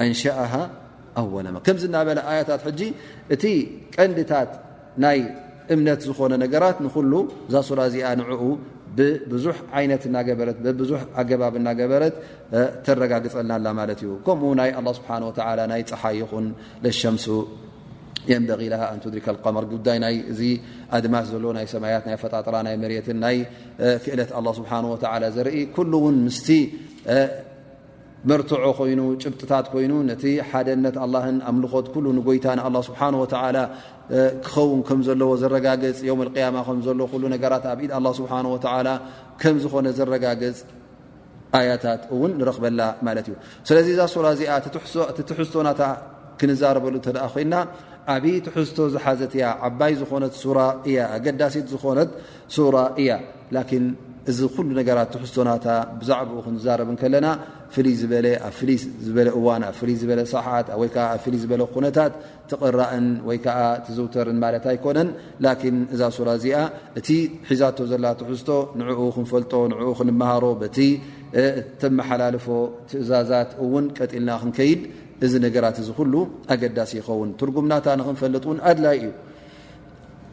أنشأها 0.00 0.70
أولما 1.18 1.60
كم 1.60 1.76
زنابل 1.76 2.18
آيتت 2.18 2.60
حجي 2.62 2.92
تي 3.38 3.80
ندتت 4.00 4.48
ني 4.98 5.24
امنت 5.72 6.00
زون 6.02 6.38
نجرات 6.38 6.80
نل 6.82 7.28
زاسرا 7.48 8.14
نعو 8.14 8.56
ብዙ 9.32 9.44
ይነት 9.84 10.02
ናበብዙ 10.14 10.90
ኣገባብ 11.20 11.54
እናገበረት 11.60 12.14
ተረጋግፀልና 12.86 13.52
ና 13.66 13.72
ማለት 13.80 14.00
እዩ 14.04 14.10
ከምኡ 14.26 14.50
ናይ 14.60 14.70
ه 14.86 14.92
ስብሓ 14.98 15.10
ናይ 15.72 15.82
ፀሓ 15.90 16.02
ይኹን 16.20 16.46
ሸምሱ 17.00 17.26
የንበ 18.32 18.50
ልሃ 18.72 18.82
እንቱድሪከ 18.96 19.26
ቀመር 19.44 19.64
ጉዳይ 19.72 19.98
እዚ 20.32 20.40
ኣድማት 20.98 21.24
ዘሎ 21.32 21.44
ናይ 21.58 21.66
ሰማያት 21.74 22.04
ናይ 22.08 22.16
ፈጣጥላ 22.22 22.56
ናይ 22.68 22.76
መትን 22.84 23.18
ናይ 23.24 23.36
ክእለት 24.04 24.30
ስብሓ 24.60 24.72
ዘርኢ 25.38 25.60
ኩሉ 25.78 25.92
ውን 26.04 26.16
ምስ 26.28 26.38
መርትዖ 28.30 28.66
ኮይኑ 28.76 29.00
ጭብጥታት 29.22 29.66
ኮይኑ 29.72 29.92
ነቲ 30.10 30.22
ሓደ 30.50 30.68
ነት 30.84 30.96
ኣ 31.04 31.06
ኣምልኾት 31.48 31.86
ሉ 32.14 32.16
ጎይታ 32.28 32.46
ን 32.58 32.60
ስብሓ 32.88 33.00
ክኸውን 34.46 34.80
ከም 34.88 35.00
ዘለዎ 35.08 35.30
ዘረጋገፅ 35.42 35.98
ም 36.20 36.24
ያማ 36.42 36.56
ከሎ 37.12 37.22
ነገራት 37.34 37.64
ኣብኢድ 37.72 37.92
ስብሓ 38.18 38.32
ከም 39.42 39.56
ዝኾነ 39.64 39.86
ዘረጋገፅ 39.98 40.58
ኣያታት 41.58 42.02
ውን 42.20 42.32
ንረክበላ 42.40 42.80
ማለት 43.08 43.26
እዩ 43.30 43.34
ስለዚ 43.68 43.88
እዛ 43.96 44.00
ሱ 44.14 44.24
እዚኣ 44.32 44.54
ቲ 44.64 44.68
ትሕዝቶ 45.28 45.54
ናታ 45.68 45.82
ክንዛረበሉ 46.40 46.94
ተ 47.04 47.08
ኮይና 47.34 47.54
ኣብ 48.14 48.24
ትሕዝቶ 48.46 48.78
ዝሓዘት 48.94 49.34
ያ 49.42 49.52
ዓባይ 49.68 49.92
ዝኾነት 50.00 50.34
እያ 50.90 50.98
ኣገዳሲት 51.18 51.68
ዝኾነት 51.74 52.10
እያ 53.02 53.10
እዚ 54.30 54.40
ኩሉ 54.56 54.68
ነገራት 54.78 55.08
ትሕዝቶናታ 55.14 55.66
ብዛዕባኡ 56.00 56.38
ክንዛረብን 56.44 56.96
ከለና 57.00 57.26
ፍልይ 57.74 57.94
ዝበለኣብ 58.00 58.52
ፍይ 58.58 58.70
ዝበለ 59.06 59.28
እዋን 59.38 59.62
ኣብ 59.68 59.74
ፍይ 59.80 59.94
ዝበለ 60.00 60.20
ሰሓት 60.34 60.66
ወይዓ 60.80 60.96
ኣብ 61.14 61.20
ፍልይ 61.24 61.40
ዝበለ 61.42 61.62
ኩነታት 61.74 62.12
ትቕራእን 62.50 63.06
ወይከዓ 63.28 63.58
ትዝውተርን 63.86 64.38
ማለት 64.44 64.64
ኣይኮነን 64.72 65.08
ላኪን 65.44 65.76
እዛ 65.94 66.00
ሱራ 66.16 66.28
እዚኣ 66.38 66.56
እቲ 66.98 67.08
ሒዛቶ 67.50 67.78
ዘላ 67.90 68.06
ትሕዝቶ 68.20 68.48
ንኡ 68.80 69.00
ክንፈልጦ 69.16 69.52
ንኡ 69.72 69.86
ክንመሃሮ 69.98 70.44
በቲ 70.62 70.78
ተመሓላልፎ 71.82 72.46
ትእዛዛት 72.92 73.52
እውን 73.66 73.86
ቀጢልና 73.98 74.30
ክንከይድ 74.42 74.80
እዚ 75.26 75.32
ነገራት 75.46 75.76
እዚ 75.82 75.88
ኩሉ 75.98 76.14
ኣገዳሲ 76.56 76.92
ይኸውን 77.00 77.30
ትርጉምናታ 77.42 77.86
ንክንፈለጥ 78.02 78.44
ውን 78.52 78.58
ኣድላይ 78.70 78.96
እዩ 79.02 79.10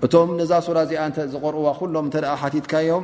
እቶም 0.08 0.30
ነዛ 0.39 0.54
ሱላ 0.69 0.77
እዚኣ 0.88 1.04
ዝቐርእዋ 1.36 1.67
ኩሎም 1.82 2.06
እተደ 2.10 2.25
ሓቲትካ 2.43 2.73
እዮም 2.86 3.04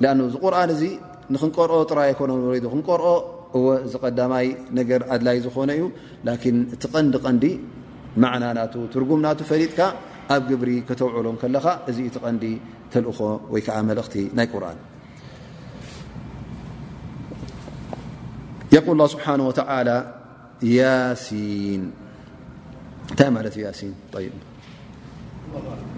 ዚ 0.00 0.34
ቁር 0.44 0.54
እ 0.72 0.88
ንክንቀርኦ 1.34 1.78
ጥራይ 1.92 2.10
ኣኖ 2.22 2.30
ክቀርኦ 2.74 3.08
እ 3.56 3.60
ዚ 3.92 3.94
ቀዳማይ 4.02 4.46
ነገ 4.78 4.90
ኣድላይ 5.14 5.36
ዝኾነ 5.44 5.70
እዩ 5.76 5.84
እቲ 6.74 6.82
ቀንዲ 6.94 7.14
ቀንዲ 7.24 7.44
ማናና 8.22 8.58
ትርጉምና 8.92 9.26
ፈጥካ 9.50 9.78
ኣብ 10.34 10.42
ግብሪ 10.50 10.70
ከተውዕሎም 10.88 11.36
ለኻ 11.54 11.66
እዚ 11.90 11.98
ቲ 12.14 12.16
ቀንዲ 12.24 12.44
ተእኾ 12.92 13.18
ወይዓ 13.52 13.68
መእቲ 13.88 14.14
ናይ 14.38 14.46
ቁር 14.54 14.64
ል 23.68 25.56
ሲ 25.62 25.97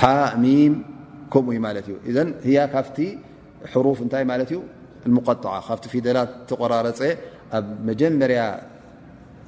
ሓሚም 0.00 0.72
ከምኡ 1.32 1.56
ማለት 1.66 1.86
እዩ 1.88 1.96
እዘን 2.10 2.28
ያ 2.56 2.66
ካብቲ 2.74 2.98
ሕሩፍ 3.72 3.98
እንታይ 4.04 4.24
ማለት 4.32 4.48
እዩ 4.52 4.58
ሙቀጣዓ 5.16 5.54
ካብቲ 5.68 5.84
ፊደላት 5.92 6.30
ተቆራረፀ 6.50 7.00
ኣብ 7.58 7.66
መጀመርያ 7.88 8.40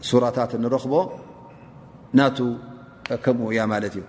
ሱራታት 0.09 0.51
እንረክቦ 0.59 0.95
ናቱ 2.19 2.39
ከምኡ 3.25 3.49
እያ 3.55 3.61
ማለት 3.75 3.95
እዩ 3.99 4.05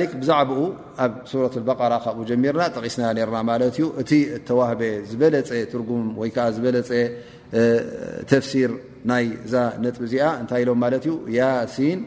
ሊክ 0.00 0.12
ብዛዕባኡ 0.20 0.60
ኣብ 1.04 1.12
ሱረት 1.30 1.54
ልበቀራ 1.60 1.94
ካብኡ 2.04 2.22
ጀሚርና 2.30 2.62
ጠቂስና 2.76 3.04
ነርና 3.18 3.38
ማለት 3.50 3.72
እዩ 3.78 3.86
እቲ 4.02 4.10
ተዋህበ 4.48 4.82
ዝበለፀ 5.10 5.50
ትርጉም 5.72 6.04
ወይከዓ 6.20 6.46
ዝበለፀ 6.56 6.90
ተፍሲር 8.30 8.70
ናይ 9.10 9.24
እዛ 9.46 9.54
ነጥ 9.86 9.96
እዚኣ 10.06 10.26
እንታይ 10.42 10.62
ኢሎም 10.64 10.80
ማለት 10.84 11.04
እዩ 11.10 11.14
ያ 11.38 11.48
ሲን 11.74 11.98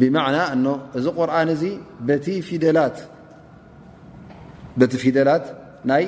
ብማዕና 0.00 0.38
እዚ 0.98 1.06
ቁርን 1.18 1.48
እዚ 1.56 1.62
ቲ 2.24 2.26
ፊደላት 5.02 5.44
ናይ 5.90 6.04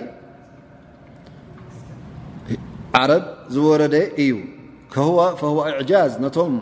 ዓረብ 2.98 3.24
ዝወረደ 3.54 3.96
እዩ 4.22 4.32
هዋ 4.96 5.18
እጃዝ 5.82 6.12
ነቶም 6.24 6.54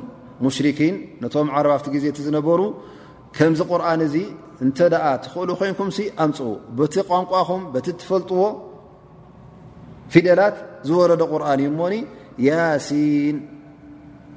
ሙሽሪኪን 0.46 0.96
ነቶም 1.22 1.48
ዓረብ 1.56 1.72
ብቲ 1.80 1.86
ግዜቲ 1.94 2.18
ዝነበሩ 2.28 2.60
ከምዚ 3.36 3.60
ቁርን 3.70 4.00
እዚ 4.08 4.14
እንተኣ 4.64 5.04
ትክእሉ 5.24 5.48
ኮንኩም 5.60 5.88
ኣምፅ 6.22 6.38
ቲ 6.92 6.94
ቋንቋኹም 7.08 7.62
በቲ 7.72 7.86
ትፈልጥዎ 8.00 8.42
ፊደላት 10.12 10.56
ዝወረደ 10.88 11.22
ቁርን 11.32 11.60
እዩ 11.62 11.66
እሞኒ 11.72 11.94
ያሲን 12.48 13.36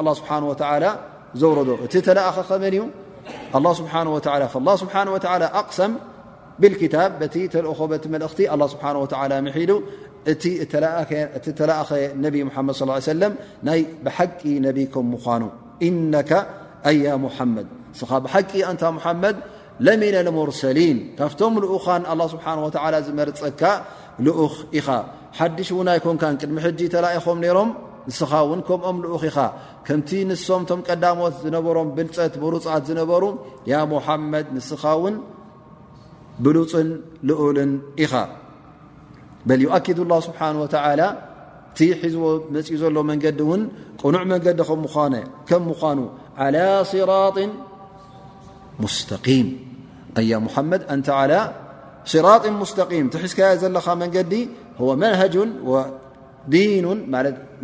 الله 0.00 0.14
سبحانه 0.14 0.46
وتعلى 0.48 0.90
زور 1.34 1.56
ت 1.92 1.96
ل 2.18 2.30
من 2.82 2.90
الله 3.56 3.72
سبحانه 3.80 4.10
وى 4.14 4.20
فالله 4.54 4.74
سبحانه 4.82 5.10
وتعلى 5.16 5.44
أقسم 5.62 5.92
بالكتاب 6.60 7.10
ت 7.52 7.54
لقخ 7.64 7.78
بت 7.92 8.04
مل 8.12 8.22
الله 8.54 8.68
سبحانه 8.74 8.98
وتعلى 9.04 9.36
محل 9.48 9.70
እቲ 10.30 10.44
ተላእኸ 11.58 11.90
ነቢ 12.24 12.34
ሓመድ 12.56 12.74
ص 12.80 13.06
ሰለም 13.12 13.32
ናይ 13.68 13.80
ብሓቂ 14.06 14.40
ነቢከም 14.66 15.06
ምኳኑ 15.14 15.42
ኢነካ 15.86 16.30
ኣያ 16.90 17.06
ሙሓመድ 17.24 17.66
ንስኻ 17.92 18.10
ብሓቂ 18.24 18.50
እንታ 18.72 18.82
ሙሓመድ 18.96 19.36
ለምን 19.86 20.14
ልሙርሰሊን 20.26 20.98
ካብቶም 21.18 21.54
ልኡኻን 21.64 22.02
ኣላه 22.12 22.26
ስብሓን 22.34 22.58
ወላ 22.66 22.94
ዝመርፀካ 23.06 23.62
ልኡኽ 24.26 24.54
ኢኻ 24.78 24.88
ሓድሽ 25.38 25.68
ውናይ 25.78 25.98
ኮንካን 26.04 26.34
ቅድሚ 26.40 26.56
ሕጂ 26.66 26.80
ተላኢኾም 26.94 27.38
ነይሮም 27.44 27.70
ንስኻ 28.08 28.30
እውን 28.46 28.60
ከምኦም 28.68 28.96
ልኡኽ 29.04 29.22
ኢኻ 29.30 29.38
ከምቲ 29.86 30.10
ንሶም 30.30 30.62
ቶም 30.70 30.80
ቀዳሞት 30.88 31.34
ዝነበሮም 31.44 31.88
ብልፀት 31.96 32.34
ብሩፃት 32.44 32.82
ዝነበሩ 32.90 33.24
ያ 33.72 33.82
ሙሓመድ 33.94 34.46
ንስኻ 34.58 34.82
ውን 35.02 35.16
ብሉፅን 36.44 36.88
ልኡልን 37.30 37.72
ኢኻ 38.04 38.12
ليؤكد 39.46 39.98
الله 40.00 40.18
ስبحنه 40.28 40.58
وتعلى 40.64 41.08
ቲ 41.78 41.82
ሒዝ 42.00 42.16
መፅኡ 42.54 42.72
ዘሎ 42.82 42.96
መንዲ 43.10 43.24
ን 43.58 43.60
ቁኑع 44.02 44.16
መንዲ 44.30 44.46
مኑ 45.66 45.98
على 46.42 46.62
صر 46.90 47.10
مستقم 48.84 49.46
مድ 50.72 50.82
ن 50.98 51.00
على 51.20 51.40
صر 52.12 52.26
مስتقم 52.62 53.06
ዝ 53.22 53.32
ዘለኻ 53.62 53.86
መንዲ 54.02 54.32
هو 54.80 54.88
መنهج 55.02 55.34
وዲኑ 55.72 56.86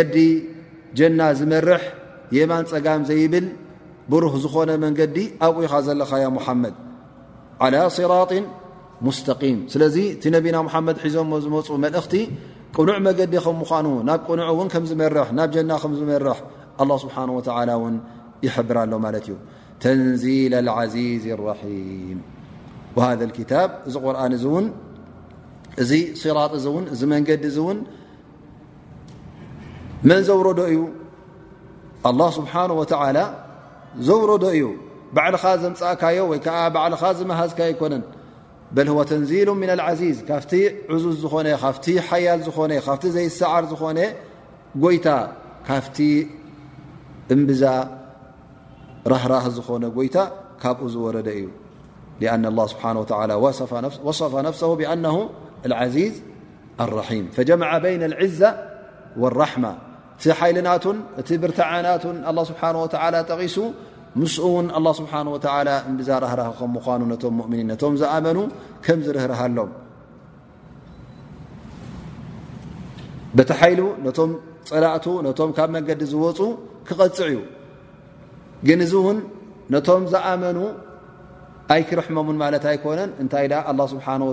ጀና 1.00 1.20
ዝመርح 1.40 1.84
የማን 2.38 2.66
ፀጋم 2.72 3.02
ዘيብል 3.10 3.46
ህ 4.34 4.38
ዝኾነ 4.44 4.70
መንዲ 4.84 5.18
ኣብ 5.48 5.56
ኻ 5.72 5.84
ዘለኻ 5.88 6.12
ድ 6.64 6.76
على 7.64 7.80
صራ 7.98 8.12
ስ 9.08 9.30
ስዚ 9.74 9.96
ነና 10.34 10.60
ድ 10.96 11.00
ሒዞ 11.06 11.16
ዝፁ 11.46 11.78
መእቲ 11.86 12.14
ቅኑዕ 12.76 12.98
መዲ 13.08 13.20
ከምኑ 13.46 13.88
ናብ 14.10 14.24
ን 14.40 14.86
ዝር 14.90 15.16
ናብ 15.38 15.54
ና 15.70 15.78
ዝር 16.00 16.28
ه 17.30 17.60
ይር 18.46 18.72
ሎ 18.92 19.00
እዩ 19.24 19.36
ንዚ 20.02 20.26
ዚ 25.80 25.82
እዚ 25.82 25.94
እዚ 26.56 26.68
ን 26.88 26.96
እ 26.96 27.08
መንዲ 27.14 27.30
እ 27.50 27.58
ን 27.76 27.80
መን 30.10 30.22
ዘረዶ 30.28 30.60
እዩ 30.74 30.78
ه 33.04 33.28
ور 34.00 34.30
እዩ 34.50 34.68
بعل 35.14 35.36
زمእ 35.36 35.76
بعل 36.70 36.94
مهز 37.26 37.54
يكن 37.60 38.02
بل 38.72 38.88
هو 38.88 39.04
تنزيل 39.04 39.50
من 39.50 39.70
العزيز 39.70 40.24
ካ 40.28 40.32
عዙዝ 40.94 41.28
حيل 42.00 42.42
ዘيسعر 43.06 43.92
ن 43.94 44.10
يታ 44.94 45.32
ካت 45.68 45.98
نب 47.32 47.52
رهره 49.08 49.50
ዝن 49.56 49.84
يታ 50.06 50.30
ካبኡ 50.62 50.88
ዝورد 50.94 51.28
እዩ 51.28 51.48
لأن 52.22 52.46
الله 52.46 52.66
سبحنه 52.68 53.06
وعلى 53.12 53.34
وصف 54.04 54.36
نفسه 54.46 54.76
بأنه 54.76 55.30
العزيز 55.66 56.22
الرحيم 56.80 57.30
فجمع 57.36 57.78
بين 57.78 58.04
العزة 58.04 58.60
والرحمة 59.20 59.76
እቲ 60.24 60.30
ሓይልናቱን 60.40 60.98
እቲ 61.20 61.30
ብርታዓናቱን 61.44 62.18
ኣ 62.30 62.32
ስብሓ 62.50 62.60
ወላ 62.82 63.14
ጠቂሱ 63.30 63.56
ምስኡ 64.22 64.44
ውን 64.56 64.68
ኣላ 64.78 64.88
ስብሓ 65.00 65.12
ብዛራህራኽ 66.00 66.50
ከም 66.60 66.70
ምኳኑ 66.78 67.02
ነቶም 67.14 67.34
ሙእምኒን 67.40 67.68
ነቶም 67.72 67.94
ዝኣመኑ 68.02 68.38
ከም 68.86 69.00
ዝርህርሃሎም 69.08 69.72
በቲ 73.38 73.50
ሓይሉ 73.62 73.82
ነቶም 74.06 74.32
ፀላእቱ 74.70 75.06
ነቶም 75.28 75.50
ካብ 75.60 75.70
መንገዲ 75.78 76.04
ዝወፁ 76.14 76.40
ክቐፅዕ 76.90 77.28
እዩ 77.32 77.40
ግን 78.70 78.80
እዚ 78.88 78.94
እውን 79.04 79.20
ነቶም 79.76 80.04
ዝኣመኑ 80.16 80.60
ኣይ 81.74 81.82
ክርሕሞምን 81.90 82.38
ማለት 82.44 82.64
ኣይኮነን 82.74 83.12
እንታይ 83.24 83.48
ዳ 83.52 83.56
ኣ 83.72 83.84
ስብሓ 83.94 84.08
ወ 84.26 84.32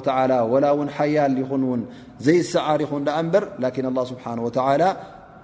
ወላ 0.54 0.64
ውን 0.78 0.88
ሓያል 0.98 1.34
ይኹን 1.42 1.62
ውን 1.70 1.82
ዘይሰዓር 2.26 2.82
ኹን 2.90 3.04
ኣ 3.18 3.20
እንበር 3.24 3.44
ላን 3.76 4.06
ስብሓ 4.12 4.24
ላ 4.82 4.96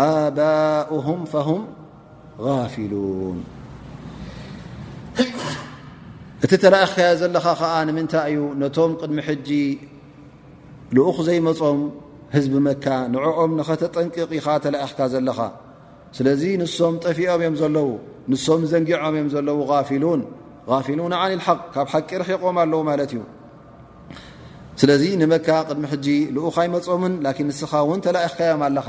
ኣ 0.00 0.02
ፊን 2.74 3.36
እቲ 6.44 6.52
ተላኢኽካዮ 6.62 7.10
ዘለኻ 7.20 7.44
ከዓ 7.60 7.72
ንምንታይ 7.88 8.26
እዩ 8.30 8.38
ነቶም 8.62 8.90
ቅድሚ 9.00 9.18
ሕጂ 9.28 9.48
ልኡኽ 10.96 11.16
ዘይመፆም 11.28 11.78
ህዝቢ 12.34 12.52
መካ 12.68 12.84
ንዕኦም 13.12 13.52
ንኸተጠንቂቕ 13.58 14.30
ኢኻ 14.38 14.46
ተላእኽካ 14.64 14.98
ዘለኻ 15.14 15.38
ስለዚ 16.16 16.42
ንሶም 16.62 16.94
ጠፊኦም 17.04 17.40
እዮም 17.44 17.56
ዘለው 17.62 17.88
ንሶም 18.30 18.60
ዘንጊዖም 18.72 19.14
እዮም 19.16 19.28
ዘለው 19.34 19.58
ፊሉን 19.88 20.20
ፊሉን 20.86 21.12
ዓን 21.22 21.32
ልሓቅ 21.38 21.60
ካብ 21.74 21.86
ሓቂ 21.92 22.08
ርሒቖም 22.20 22.56
ኣለው 22.64 22.80
ማለት 22.90 23.10
እዩ 23.14 23.20
ስለዚ 24.82 25.02
ንመካ 25.22 25.48
ቅድሚ 25.68 25.82
ሕጂ 25.94 26.06
ልኡ 26.36 26.44
ኣይመፆምን 26.60 27.14
ን 27.24 27.28
ንስኻ 27.48 27.72
እውን 27.84 28.00
ተላኢኽካዮም 28.06 28.62
ኣለኻ 28.68 28.88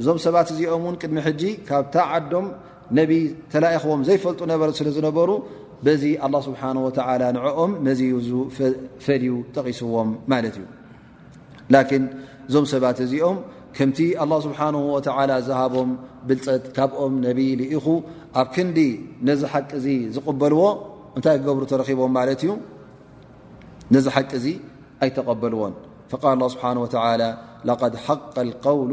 እዞም 0.00 0.18
ሰባት 0.24 0.48
እዚኦም 0.52 0.82
እውን 0.84 0.96
ቅድሚ 1.02 1.16
ሕጂ 1.26 1.42
ካብታ 1.68 1.94
ዓዶም 2.16 2.46
ነብ 2.98 3.10
ተላኢኽዎም 3.52 4.00
ዘይፈልጡ 4.08 4.40
ነበረ 4.52 4.68
ስለ 4.78 4.88
ዝነበሩ 4.96 5.30
በዚ 5.86 6.02
ኣላ 6.26 6.34
ስብሓን 6.48 6.76
ላ 7.22 7.24
ንዕኦም 7.36 7.72
መዝዩ 7.86 8.12
ዝፈልዩ 8.26 9.32
ተቒስዎም 9.56 10.10
ማለት 10.32 10.54
እዩ 10.60 10.66
ላን 11.74 12.04
እዞም 12.48 12.66
ሰባት 12.74 13.00
እዚኦም 13.06 13.38
ከምቲ 13.78 13.98
ኣላه 14.22 14.38
ስብሓን 14.46 14.74
ወላ 14.92 15.32
ዝሃቦም 15.48 15.88
ብልፀጥ 16.28 16.62
ካብኦም 16.76 17.14
ነቢ 17.26 17.40
ኢኹ 17.78 17.86
ኣብ 18.40 18.46
ክንዲ 18.54 18.78
ነዚ 19.28 19.40
ሓቂ 19.52 19.70
ዚ 19.84 19.88
ዝቕበልዎ 20.14 20.62
እንታይ 21.16 21.36
ክገብሩ 21.40 21.62
ተረኪቦም 21.72 22.12
ማለት 22.18 22.40
እዩ 22.44 22.52
ነዚ 23.94 24.06
ሓቂ 24.14 24.30
እዚ 24.40 24.46
ኣይተቐበልዎን 25.04 25.74
ፈቃል 26.12 26.40
ስብሓ 26.54 26.66
ድ 27.92 27.98
ሓق 28.06 28.64
ውሉ 28.80 28.92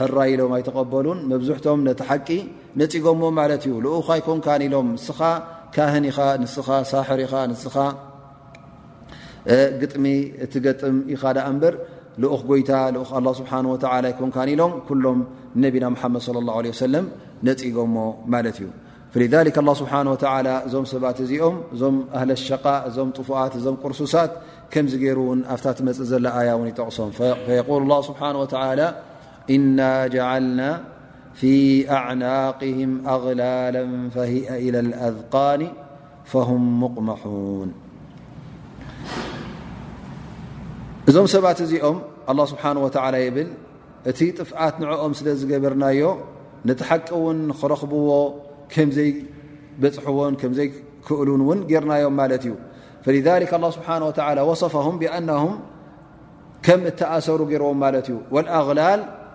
ሕራ 0.00 0.18
ኢሎም 0.32 0.50
ኣይተቀበሉን 0.56 1.20
መብዝሕቶም 1.30 1.78
ነቲ 1.86 2.00
ሓቂ 2.08 2.28
ነፂጎሞ 2.80 3.22
ማለት 3.38 3.62
እዩ 3.68 3.72
ልኡኻ 3.84 4.08
ይኮንካን 4.20 4.62
ኢሎም 4.66 4.86
ንስኻ 4.96 5.20
ካህን 5.74 6.04
ኢኻ 6.10 6.18
ንስኻ 6.42 6.68
ሳሕር 6.90 7.20
ኢኻ 7.26 7.32
ንስኻ 7.52 7.76
ግጥሚ 9.80 10.04
እት 10.44 10.54
ገጥም 10.66 10.96
ኢኻ 11.14 11.22
ዳ 11.38 11.38
እንበር 11.52 11.74
ልኡክ 12.22 12.42
ጎይታ 12.50 12.70
ኡ 13.22 13.26
ስብሓ 13.40 13.52
ይኮንካን 14.12 14.48
ኢሎም 14.54 14.72
ኩሎም 14.88 15.18
ነቢና 15.64 15.86
ሓመድ 16.02 16.24
ለ 16.36 16.44
ላሁ 16.50 16.58
ለ 16.66 16.76
ሰለም 16.84 17.06
ነፂጎሞ 17.48 17.96
ማለት 18.36 18.58
እዩ 18.62 18.68
ፈ 19.12 19.18
ስብሓ 19.82 19.92
ወ 20.12 20.16
እዞም 20.68 20.84
ሰባት 20.92 21.18
እዚኦም 21.26 21.56
እዞም 21.74 21.96
ኣህለሸቃ 22.20 22.64
እዞም 22.88 23.10
ጡፉኣት 23.18 23.52
እዞም 23.60 23.76
ቅርሱሳት 23.82 24.32
ከምዚ 24.72 24.94
ገይሩ 25.04 25.18
እውን 25.26 25.40
ኣብታ 25.54 25.66
ትመፅእ 25.78 26.08
ዘሎ 26.12 26.24
ኣያ 26.40 26.50
ውን 26.60 26.66
ይጠቕሶም 26.72 27.10
ል 27.90 28.02
ስብሓ 28.08 28.20
إና 29.56 29.80
جعልናا 30.14 30.70
في 31.34 31.82
أعنقهም 31.90 32.90
أغላلا 33.14 33.84
فه 34.14 34.32
إلى 34.64 34.78
الأذقاን 34.86 35.62
فهم 36.32 36.62
مقمحوን 36.84 37.70
እዞም 41.10 41.26
ሰባት 41.34 41.58
እዚኦም 41.66 41.98
الله 42.30 42.44
ስብሓنه 42.52 42.80
و 42.86 42.88
ይብል 43.26 43.48
እቲ 44.10 44.18
ጥፍኣት 44.38 44.74
ንعኦም 44.82 45.12
ስለ 45.18 45.26
ዝገበርናዮ 45.40 46.00
ነቲ 46.68 46.80
ሓቂ 46.88 47.08
ውን 47.24 47.38
ክረኽብዎ 47.60 48.08
ከምዘይ 48.72 49.10
በፅሐዎን 49.82 50.34
ከዘይ 50.40 50.68
ክእሉን 51.06 51.42
ውን 51.48 51.58
ጌርናዮም 51.70 52.16
ማለት 52.20 52.42
እዩ 52.46 52.52
فلذك 53.04 53.52
الله 53.58 53.70
ስብሓه 53.76 53.96
وى 54.08 54.40
وصفهም 54.50 54.94
ብأنه 55.02 55.42
ከም 56.66 56.80
እተኣሰሩ 56.90 57.40
ገርዎም 57.52 57.78
ማለት 57.84 58.06
እዩ 58.12 58.16
غ 58.32 58.36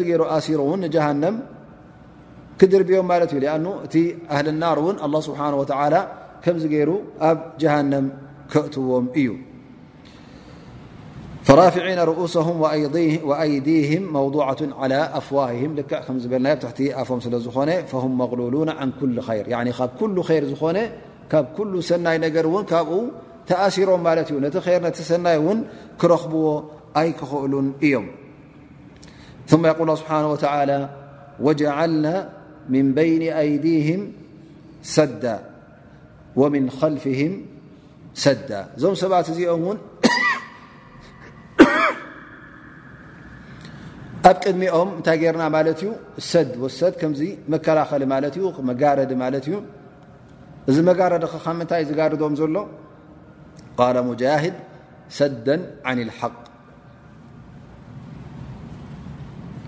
ዚኦም 0.00 0.22
ሩ 0.22 0.40
ሲ 0.46 0.52
ክድርብም 2.60 2.92
ዩ 2.92 3.00
እ 6.52 6.94
ኣብ 7.28 7.40
ክዎም 8.74 9.06
እዩ 9.20 9.26
فرافعين 11.46 11.98
رؤوسهم 11.98 12.60
وأيديهم 13.24 14.12
موضوعة 14.12 14.56
على 14.78 15.10
أفواههم 15.14 15.76
ف 15.84 17.20
ن 17.20 17.84
فهم 17.92 18.18
مغلولون 18.18 18.68
عن 18.68 18.92
كل 19.00 19.20
خير 19.20 19.44
كل 20.00 20.22
خير 20.22 20.42
ن 20.76 20.78
كل 21.58 21.74
سني 21.90 22.18
نر 22.18 22.62
تأثر 23.52 23.88
نت 24.06 24.30
ير 24.66 24.94
سني 25.10 25.38
كرخبዎ 26.00 26.46
يكክእل 27.08 27.54
እيم 27.82 28.04
ثم 29.50 29.66
يقل 29.66 29.88
ه 29.90 29.94
بحنه 30.02 30.28
وتعلى 30.34 30.80
وجعلنا 31.44 32.14
من 32.74 32.84
بين 32.98 33.22
أيديهم 33.44 34.00
د 35.22 35.24
ومن 36.40 36.64
خلفهم 36.80 37.32
د 38.50 38.52
ዞ 38.82 39.40
ኦ 39.52 39.56
ኣብ 44.28 44.36
ቅድሚኦም 44.44 44.88
እታይ 45.00 45.16
ጌርና 45.22 45.44
ማለት 45.56 45.78
እዩ 45.82 45.88
ሰድ 46.30 46.50
ወሰድ 46.62 46.94
ከምዚ 47.00 47.20
መከላኸሊ 47.54 48.02
መጋረዲ 48.70 49.10
ማት 49.22 49.34
እዩ 49.48 49.54
እዚ 50.70 50.76
መጋረድ 50.90 51.22
ምንታይ 51.60 51.82
ዝጋድዶም 51.90 52.34
ዘሎ 52.42 52.56
ق 53.80 53.82
ሙጃهድ 54.08 54.56
ሰደ 55.18 55.46
ع 55.88 55.90
الحق 56.08 56.42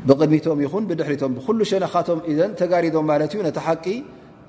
ብቅድሚቶም 0.09 0.59
ይኹን 0.65 0.85
ድሕሪቶም 1.01 1.33
ብኩሉ 1.37 1.59
ሸነኻቶም 1.71 2.19
ተጋዲዶም 2.61 3.07
ት 3.31 3.33
እዩ 3.37 3.41
ነቲ 3.47 3.59
ሓቂ 3.67 3.87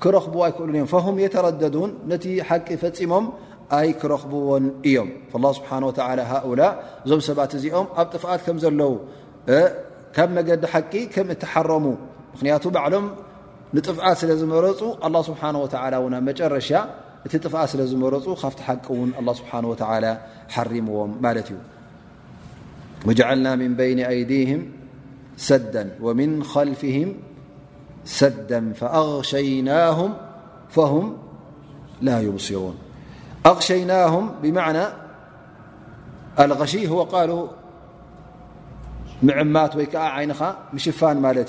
ክረኽብ 0.03 0.33
ኣይክእሉ 0.45 0.69
እዮም 0.75 0.87
فه 0.93 1.05
የተረደዱን 1.25 1.91
ነቲ 2.11 2.25
ሓቂ 2.49 2.67
ፈፂሞም 2.83 3.25
ኣይ 3.77 3.89
ክረኽብዎን 4.01 4.65
እዮም 4.89 5.09
ه 5.33 5.43
ስብሓ 5.57 5.69
ሃؤላ 6.31 6.61
እዞም 7.05 7.19
ሰባት 7.27 7.51
እዚኦም 7.57 7.87
ኣብ 8.01 8.07
ጥፍኣት 8.13 8.41
ከም 8.45 8.57
ዘለዉ 8.63 8.93
ካብ 10.15 10.29
መገዲ 10.37 10.63
ሓቂ 10.73 10.93
ከም 11.13 11.27
እትሓረሙ 11.35 11.85
ምክንያቱ 12.33 12.63
ባዕሎም 12.75 13.05
ንጥፍኣት 13.75 14.15
ስለ 14.21 14.31
ዝመረፁ 14.41 14.79
ኣه 15.07 15.13
ስብሓه 15.29 15.47
ብ 16.03 16.23
መጨረሻ 16.29 16.69
እቲ 17.25 17.33
ጥፍት 17.45 17.67
ስለ 17.73 17.81
ዝመረፁ 17.91 18.25
ካፍቲ 18.43 18.59
ሓቂ 18.67 18.85
ውን 18.99 19.11
ስብሓ 19.39 19.51
ሓሪምዎም 20.55 21.11
ማለት 21.25 21.49
እዩ 21.55 21.59
ልና 23.37 23.45
ን 23.59 23.71
በይን 23.79 23.99
ኣይዲهም 24.11 24.61
ሰዳ 25.49 25.73
ወምን 26.05 26.31
ከልፍም 26.53 27.09
ሰዳ 28.19 28.51
فኣغሸይናهም 28.79 30.11
هም 30.77 31.07
ላ 32.07 32.17
ይብሲሩን 32.27 32.75
أغشينهم 33.45 34.31
بمعن 34.43 34.87
الغشي 36.39 36.87
هو 36.89 37.03
قل 37.03 37.47
معت 39.23 39.75
يك 39.75 39.95
عن 39.95 40.33
مشفن 40.73 41.45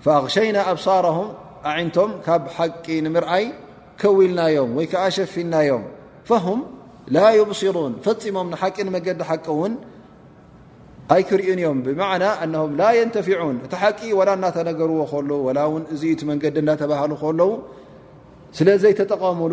فأغشينا 0.00 0.70
أبصرهم 0.70 1.32
عنቶم 1.64 2.10
حቂ 2.56 2.90
مرأي 3.02 3.52
كولنيم 4.00 4.82
ك 4.82 5.08
شفናيم 5.08 5.82
فهم 6.24 6.60
لا 7.08 7.30
يبصرون 7.30 7.92
فمم 8.04 8.46
مዲ 8.52 8.54
حق 9.24 9.48
أيكرእ 11.12 11.48
يم 11.58 11.82
بمعن 11.82 12.22
أنه 12.22 12.62
لا 12.82 12.90
ينتفعون 12.92 13.54
እ 13.66 13.68
حቂ 13.74 14.00
ول 14.18 14.26
تنرዎ 14.26 15.20
ل 15.28 15.32
و 15.46 15.48
ዲ 16.02 16.04
تبهل 16.20 17.40
لو 17.40 17.50
ليتጠقمل 18.62 19.52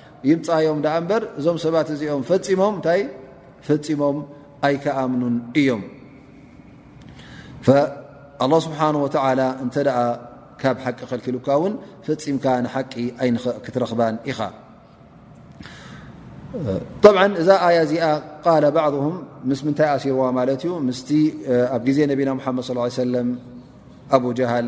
ይዮም 0.29 0.79
በር 1.09 1.23
እዞም 1.39 1.57
ሰባት 1.65 1.87
እዚኦም 1.93 2.23
ፈፂሞም 2.29 2.75
እታይ 2.81 3.01
ፈፂሞም 3.69 4.17
ኣይከኣምኑን 4.67 5.37
እዮም 5.61 5.83
ه 7.67 7.71
ስብሓه 8.65 8.87
እንተ 9.63 9.75
ካብ 10.61 10.77
ሓቂ 10.85 10.99
ከልክልካ 11.11 11.47
ን 11.71 11.73
ፈፂምካ 12.07 12.45
ንሓቂ 12.65 12.93
ክትረክባን 13.65 14.15
ኢኻ 14.31 14.39
ብ 17.01 17.05
እዛ 17.41 17.49
ኣያ 17.67 17.77
እዚኣ 17.87 18.05
ቃ 18.45 18.47
ባዕም 18.75 19.15
ምስ 19.49 19.59
ምንታይ 19.65 19.89
ኣሲርዎ 19.95 20.21
ማለት 20.39 20.61
እዩ 20.65 20.71
ምስቲ 20.87 21.09
ኣብ 21.77 21.85
ዜ 21.95 21.99
ነቢና 22.11 22.29
መድ 22.57 22.65
ص 22.97 23.09
ለ 23.13 23.17
ኣብ 24.15 24.23
ሃል 24.51 24.67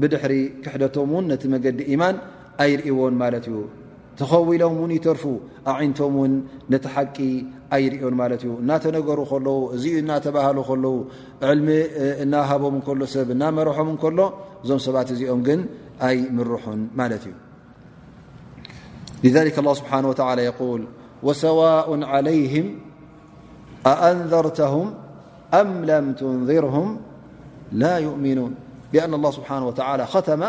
ብድሕሪ 0.00 0.34
ክሕደቶም 0.64 1.10
ውን 1.16 1.24
ነቲ 1.32 1.42
መገዲ 1.54 1.78
ኢማን 1.94 2.16
ኣይርእዎን 2.64 3.14
ማለት 3.22 3.44
እዩ 3.50 3.56
ተኸውሎም 4.20 4.74
ውን 4.82 4.92
ይተርፉ 4.96 5.24
ዓይነቶም 5.72 6.14
ውን 6.20 6.32
ነቲ 6.72 6.84
ሓቂ 6.94 7.16
ኣይርእዮን 7.76 8.14
ማለት 8.20 8.40
እዩ 8.44 8.50
እናተነገሩ 8.62 9.18
ከለዉ 9.30 9.58
እዚዩ 9.76 9.94
እናተባህሉ 10.02 10.58
ከለዉ 10.68 10.94
ዕልሚ 11.50 11.68
እናሃቦም 12.24 12.76
ንከሎ 12.80 13.00
ሰብ 13.14 13.28
እናመርሖም 13.36 13.90
ከሎ 14.04 14.18
እዞም 14.62 14.80
ሰባት 14.86 15.10
እዚኦም 15.16 15.42
ግን 15.48 15.60
ኣይ 16.10 16.16
ምርሑን 16.38 16.80
ማለት 17.02 17.26
እዩ 17.30 17.34
ذ 19.34 19.36
اه 19.46 19.74
ስብሓه 19.80 20.04
የል 20.48 20.82
ወሰዋء 21.26 21.86
عለይهም 22.12 22.66
ኣኣንዘርተهም 23.92 24.88
ኣም 25.60 25.70
ለም 25.88 26.06
ትንዘርهም 26.18 26.88
ላ 27.80 27.84
يؤሚኑوን 28.06 28.52
አን 29.04 29.14
اه 29.14 29.30
ስብሓه 29.36 30.22
ተመ 30.28 30.42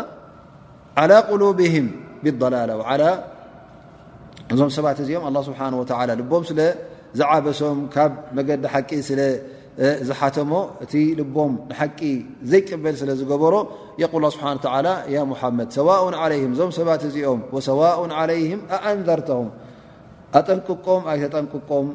عى 1.00 1.10
ቁሉብም 1.30 1.86
ብላላ 2.40 2.70
እዞም 4.52 4.70
ሰባት 4.76 4.98
እዚኦም 5.04 5.34
ስብሓه 5.48 5.66
ላ 6.08 6.12
ልቦም 6.20 6.42
ስለዝዓበሶም 6.50 7.76
ካብ 7.94 8.12
መገዲ 8.36 8.64
ሓቂ 8.72 8.90
ስለዝሓተሞ 9.08 10.52
እቲ 10.84 10.92
ልቦም 11.18 11.52
ንሓቂ 11.70 12.00
ዘይቅበል 12.52 12.94
ስለ 13.00 13.10
ዝገበሮ 13.20 13.54
የል 14.02 14.24
ስብሓ 14.36 14.46
ያ 15.14 15.18
ሙሐመድ 15.32 15.68
ሰዋء 15.78 16.00
ም 16.44 16.50
እዞም 16.54 16.70
ሰባት 16.78 17.02
እዚኦም 17.10 17.40
ሰዋءን 17.68 18.12
ለይም 18.30 18.62
ኣአንዘርተهም 18.76 19.48
ኣጠንቅቆም 20.38 21.02
ኣይተጠንቅቆም 21.12 21.86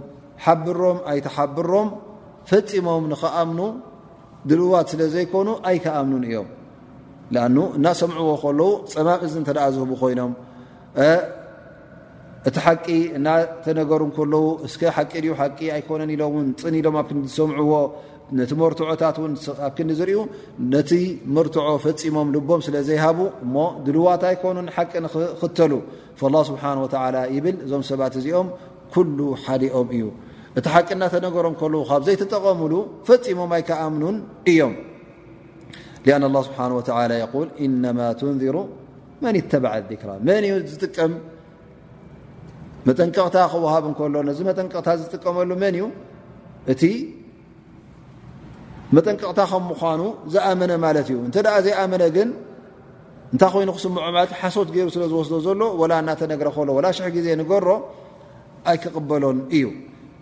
ሓብሮም 0.46 0.98
ኣይተሓብሮም 1.12 1.90
ፈፂሞም 2.52 3.04
ንኽኣምኑ 3.12 3.58
ድልዋት 4.50 4.88
ስለ 4.92 5.02
ዘይኮኑ 5.14 5.48
ኣይከኣምኑን 5.70 6.24
እዮም 6.30 6.48
ኣኑ 7.46 7.56
እናሰምዕዎ 7.78 8.30
ከለዉ 8.44 8.72
ፀማም 8.94 9.22
እዚ 9.28 9.34
እተደኣ 9.44 9.66
ዝህቡ 9.76 9.92
ኮይኖም 10.02 10.34
እቲ 12.50 12.56
ሓቂ 12.66 12.86
እናተ 13.20 13.66
ነገሩ 13.80 14.02
ከለዉ 14.18 14.44
እስ 14.68 14.74
ሓቂ 14.98 15.14
ሓቂ 15.40 15.60
ኣይኮነን 15.78 16.12
ኢሎእውን 16.16 16.50
ፅን 16.62 16.76
ኢሎም 16.80 16.98
ኣብ 17.02 17.06
ክዲ 17.12 17.18
ዝሰምዕዎ 17.32 17.74
ነቲ 18.40 18.52
መርትዖታት 18.62 19.18
ን 19.32 19.34
ኣብ 19.66 19.72
ክንዲ 19.78 19.92
ዝርዩ 20.02 20.18
ነቲ 20.74 20.92
መርትዖ 21.38 21.66
ፈፂሞም 21.86 22.30
ልቦም 22.36 22.62
ስለ 22.68 22.76
ዘይሃቡ 22.90 23.20
እሞ 23.46 23.56
ድልዋት 23.88 24.24
ኣይኮኑን 24.32 24.68
ሓቂ 24.76 24.92
ንክተሉ 25.06 25.74
ላ 26.36 26.44
ስብሓን 26.52 26.78
ወተላ 26.86 27.16
ይብል 27.38 27.58
እዞም 27.66 27.84
ሰባት 27.92 28.14
እዚኦም 28.22 28.48
ኩሉ 28.94 29.20
ሓሊኦም 29.44 29.88
እዩ 29.98 30.04
እቲ 30.60 30.66
ሓቂ 30.74 30.88
እናተነገሮም 30.98 31.56
ከል 31.60 31.74
ካብ 31.90 32.02
ዘይተጠቀምሉ 32.08 32.74
ፈፂሞም 33.08 33.52
ኣይከኣምኑን 33.58 34.18
እዮም 34.52 34.74
ኣን 36.16 36.24
ላ 36.36 36.40
ስብሓን 36.48 36.72
ወተላ 36.78 37.12
የል 37.22 37.50
ኢነማ 37.66 38.00
ቱንዚሩ 38.20 38.58
መን 39.24 39.36
ይተበዓ 39.40 39.74
ዲክራ 39.90 40.12
መን 40.28 40.44
እዩ 40.50 40.54
ዝጥቀም 40.72 41.14
መጠንቀቕታ 42.88 43.38
ክውሃብ 43.54 43.84
እንከሎ 43.90 44.16
ነዚ 44.30 44.40
መጠንቀቕታ 44.50 44.90
ዝጥቀመሉ 45.02 45.52
መን 45.64 45.76
እዩ 45.80 45.86
እቲ 46.74 46.82
መጠንቀቕታ 48.96 49.42
ከም 49.52 49.64
ምኳኑ 49.72 50.02
ዝኣመነ 50.36 50.72
ማለት 50.86 51.08
እዩ 51.12 51.18
እንተ 51.28 51.36
ደኣ 51.48 51.56
ዘይኣመነ 51.66 52.04
ግን 52.18 52.30
እንታይ 53.34 53.50
ኮይኑ 53.54 53.70
ክስምዖ 53.78 54.04
ለት 54.16 54.32
ሓሶት 54.42 54.70
ገይሩ 54.76 54.88
ስለ 54.96 55.04
ዝወስዶ 55.12 55.34
ዘሎ 55.48 55.62
ወላ 55.82 55.94
እናተ 56.04 56.22
ነግረ 56.34 56.48
ከሎ 56.58 56.70
ወላ 56.78 56.88
ሽሕ 56.98 57.08
ግዜ 57.16 57.28
ንገሮ 57.42 57.68
ኣይክቕበሎን 58.72 59.40
እዩ 59.58 59.64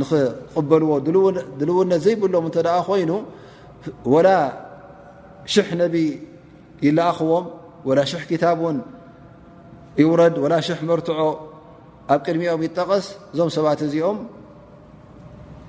ንክقበልዎ 0.00 0.92
ድልውነት 1.60 2.00
ዘይብሎም 2.04 2.46
ኮይኑ 2.88 3.10
وላ 4.12 4.28
ሽሕ 5.54 5.68
ነቢ 5.82 5.96
ይለእኽዎም 6.86 7.44
و 7.86 7.88
ሽሕ 8.10 8.22
ክታብን 8.30 8.76
ይውረድ 10.02 10.34
و 10.44 10.46
ሽሕ 10.68 10.78
መርትዖ 10.88 11.18
ኣብ 12.12 12.20
ቅድሚኦም 12.26 12.62
ይጠቀስ 12.66 13.06
ዞም 13.36 13.50
ሰባት 13.56 13.80
እዚኦም 13.86 14.18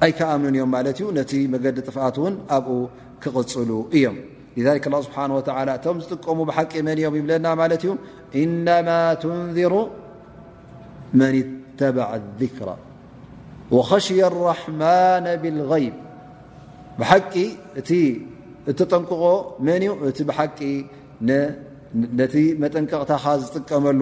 ኣይከኣምን 0.05 0.53
እዮም 0.57 0.69
ማለት 0.75 0.97
እዩ 1.01 1.05
ነቲ 1.17 1.31
መገዲ 1.53 1.77
ጥፍኣት 1.87 2.15
እን 2.27 2.33
ኣብኡ 2.55 2.77
ክቕፅሉ 3.23 3.69
እዮም 3.97 4.17
ذ 4.65 4.67
الله 4.89 4.99
ስብሓه 5.07 5.25
و 5.37 5.39
እቶም 5.77 5.95
ዝጥቀሙ 6.03 6.39
ሓቂ 6.57 6.73
መን 6.87 6.97
እዮም 7.01 7.13
ይብለና 7.19 7.45
ማለት 7.61 7.81
እዩ 7.85 7.91
إነማ 8.43 8.87
ትንذሩ 9.21 9.73
መن 11.19 11.33
اتبع 11.43 12.07
لذكራ 12.39 12.67
وخሽ 13.73 14.05
لرحማن 14.33 15.25
ብالغይ 15.43 15.85
ብሓቂ 16.99 17.33
እቲ 17.79 17.89
እተጠንቅቆ 18.71 19.23
መን 19.65 19.81
እቲ 20.09 20.19
ቂ 20.57 20.59
ነቲ 22.19 22.35
መጠንቀቕታኻ 22.61 23.23
ዝጥቀመሉ 23.41 24.01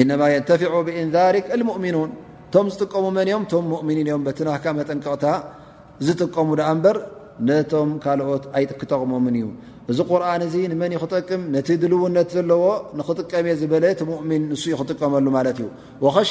እ 0.00 0.02
يፊع 0.34 0.72
ብእንሪ 0.86 1.36
لؤምኑን 1.60 2.10
ቶም 2.52 2.66
ዝጥቀሙ 2.72 3.04
መን 3.18 3.28
እም 3.36 3.44
ቶ 3.50 3.52
ؤኒ 3.86 3.96
እዮም 4.04 4.22
ቲና 4.38 4.48
መጠንቀቕታ 4.78 5.24
ዝጥቀሙ 6.06 6.48
በር 6.84 6.98
ነቶም 7.48 7.90
ካልኦት 8.04 8.44
ኣይክጠቅሞም 8.56 9.26
እዩ 9.34 9.46
እዚ 9.90 9.98
ቁርን 10.10 10.42
እዚ 10.46 10.54
መን 10.80 10.92
ክጠቅም 11.02 11.42
ነቲ 11.54 11.68
ድልውነት 11.82 12.28
ዘለዎ 12.36 12.64
ንክጥቀመ 12.98 13.46
ዝበለ 13.60 13.84
ؤምን 14.20 14.42
ን 14.52 14.56
ዩ 14.72 14.74
ክጥቀመሉ 14.80 15.26
ማት 15.36 15.56
እዩ 15.62 15.70
ሽ 16.28 16.30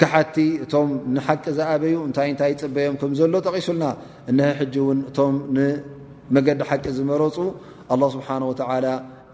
كቲ 0.00 0.36
እቶ 0.64 0.72
ቂ 1.26 1.28
ዝዩ 1.58 1.96
እታ 2.10 2.18
ታይ 2.40 2.52
ፅበዮም 2.62 2.94
ሎ 3.34 3.36
ቂሱልና 3.54 3.84
እ 4.30 4.34
መዲ 6.34 6.46
ቂ 6.68 6.84
ዝመረፁ 6.98 7.36
له 8.00 8.92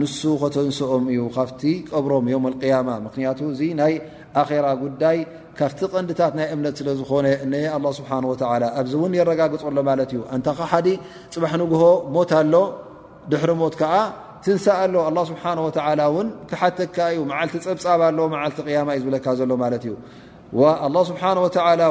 ንሱ 0.00 0.20
ከተንስኦም 0.42 1.04
እዩ 1.12 1.18
ካፍቲ 1.36 1.62
ቀብሮም 1.90 2.24
ዮም 2.32 2.44
ያማ 2.70 2.88
ምክንያቱ 3.06 3.38
እዚ 3.52 3.60
ናይ 3.80 3.92
ኣራ 4.42 4.64
ጉዳይ 4.82 5.18
ካብቲ 5.58 5.80
ቀንድታት 5.92 6.32
ናይ 6.38 6.46
እምነት 6.54 6.74
ስለ 6.80 6.88
ዝኾነ 7.00 7.26
ሀ 7.74 7.92
ስብሓ 7.98 8.10
ኣዚ 8.80 8.92
ን 9.10 9.12
የረጋግፅሎ 9.18 9.76
ማለት 9.90 10.10
እዩ 10.14 10.20
እንታ 10.36 10.50
ሓዲ 10.72 10.88
ፅባሕ 11.34 11.52
ንግሆ 11.62 11.82
ሞት 12.16 12.32
ኣሎ 12.40 12.54
ድሕሪ 13.32 13.50
ሞት 13.62 13.76
ከዓ 13.82 13.94
ትንሳ 14.46 14.64
ኣሎ 14.82 15.18
ስብሓ 15.30 15.42
ን 15.58 16.26
ክሓተካ 16.50 16.96
ዩ 17.18 17.20
መዓልቲ 17.30 17.54
ፀብፃብ 17.68 18.02
ሎ 18.18 18.20
ልቲ 18.44 18.68
ማ 18.88 18.92
እዩ 18.96 18.98
ዝብለካ 19.04 19.26
ዘሎ 19.40 19.50
ማት 19.62 19.72
እዩ 19.78 19.94
ስብሓ 21.10 21.22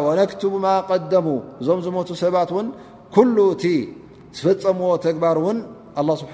ወነክቡ 0.08 0.54
ማ 0.68 0.78
ቀደሙ 0.90 1.28
እዞም 1.62 1.80
ዝቱ 1.92 2.10
ሰባት 2.26 2.52
ን 2.64 2.68
ኩሉ 3.16 3.36
እቲ 3.56 3.64
ዝፈፀምዎ 4.40 4.92
ተግባር 5.10 5.38
እውን 5.44 5.58
ስብሓ 6.22 6.34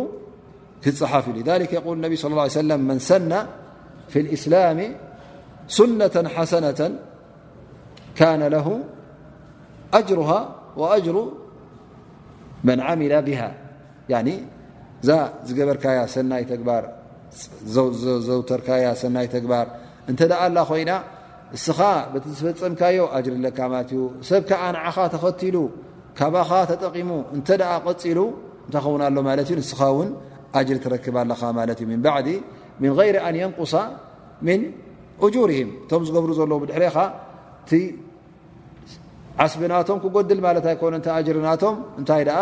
ክፅሓፍ 0.83 1.25
እዩ 1.31 1.37
ذ 1.47 1.49
يق 1.63 1.85
ብ 1.85 1.87
صى 2.21 2.27
اه 2.35 2.41
عي 2.45 2.49
س 2.55 2.57
መن 2.89 2.99
ሰና 3.09 3.33
ف 4.11 4.13
الإسላم 4.23 4.79
ሱنة 5.77 6.15
ሓሰنة 6.33 6.81
كن 8.17 8.41
له 8.55 8.67
أጅره 9.99 10.31
وأጅر 10.81 11.15
من 12.67 12.77
عمل 12.87 13.13
به 13.27 13.41
እዛ 15.01 15.09
ዝገበርካያ 15.47 15.97
ሰናይ 16.13 16.43
ግባር 16.59 16.83
ዘውተርካያ 18.27 18.83
ሰናይ 19.01 19.27
ተግባር 19.35 19.67
እንተ 20.11 20.19
ደኣ 20.31 20.41
ኣላ 20.47 20.57
ኮይና 20.69 20.91
እስኻ 21.57 21.79
ቲዝፈፀምካዮ 22.23 22.99
ኣጅር 23.17 23.35
ካ 23.57 23.61
ዩ 23.97 23.99
ሰብካ 24.29 24.51
ኣነዓኻ 24.67 24.95
ተኸትሉ 25.13 25.55
ካባኻ 26.19 26.49
ተጠቂሙ 26.71 27.09
እንተ 27.37 27.47
ቀፂሉ 27.87 28.19
እንተኸውን 28.67 29.01
ኣሎ 29.07 29.17
ማት 29.27 29.39
እዩ 29.43 29.51
ንስኻ 29.59 29.79
ን 30.05 30.09
ኣጅር 30.59 30.77
ትረክብኣለኻ 30.85 31.41
ማት 31.57 31.69
እዩ 31.81 31.85
ን 31.99 32.01
ባዕዲ 32.05 32.29
ምን 32.81 32.91
غይሪ 32.97 33.15
ኣን 33.27 33.35
የንቁሳ 33.41 33.73
ምን 34.47 34.59
እጁርም 35.25 35.69
እቶም 35.83 36.01
ዝገብሩ 36.07 36.31
ዘለዎ 36.39 36.57
ድሕረኻ 36.71 36.97
እቲ 37.61 37.71
ዓስብናቶም 39.43 39.97
ክጎድል 40.03 40.39
ማለት 40.47 40.65
ኣይኮነ 40.71 40.95
እ 41.19 41.21
ጅርናቶም 41.27 41.75
እንታይ 41.99 42.23
ኣ 42.39 42.41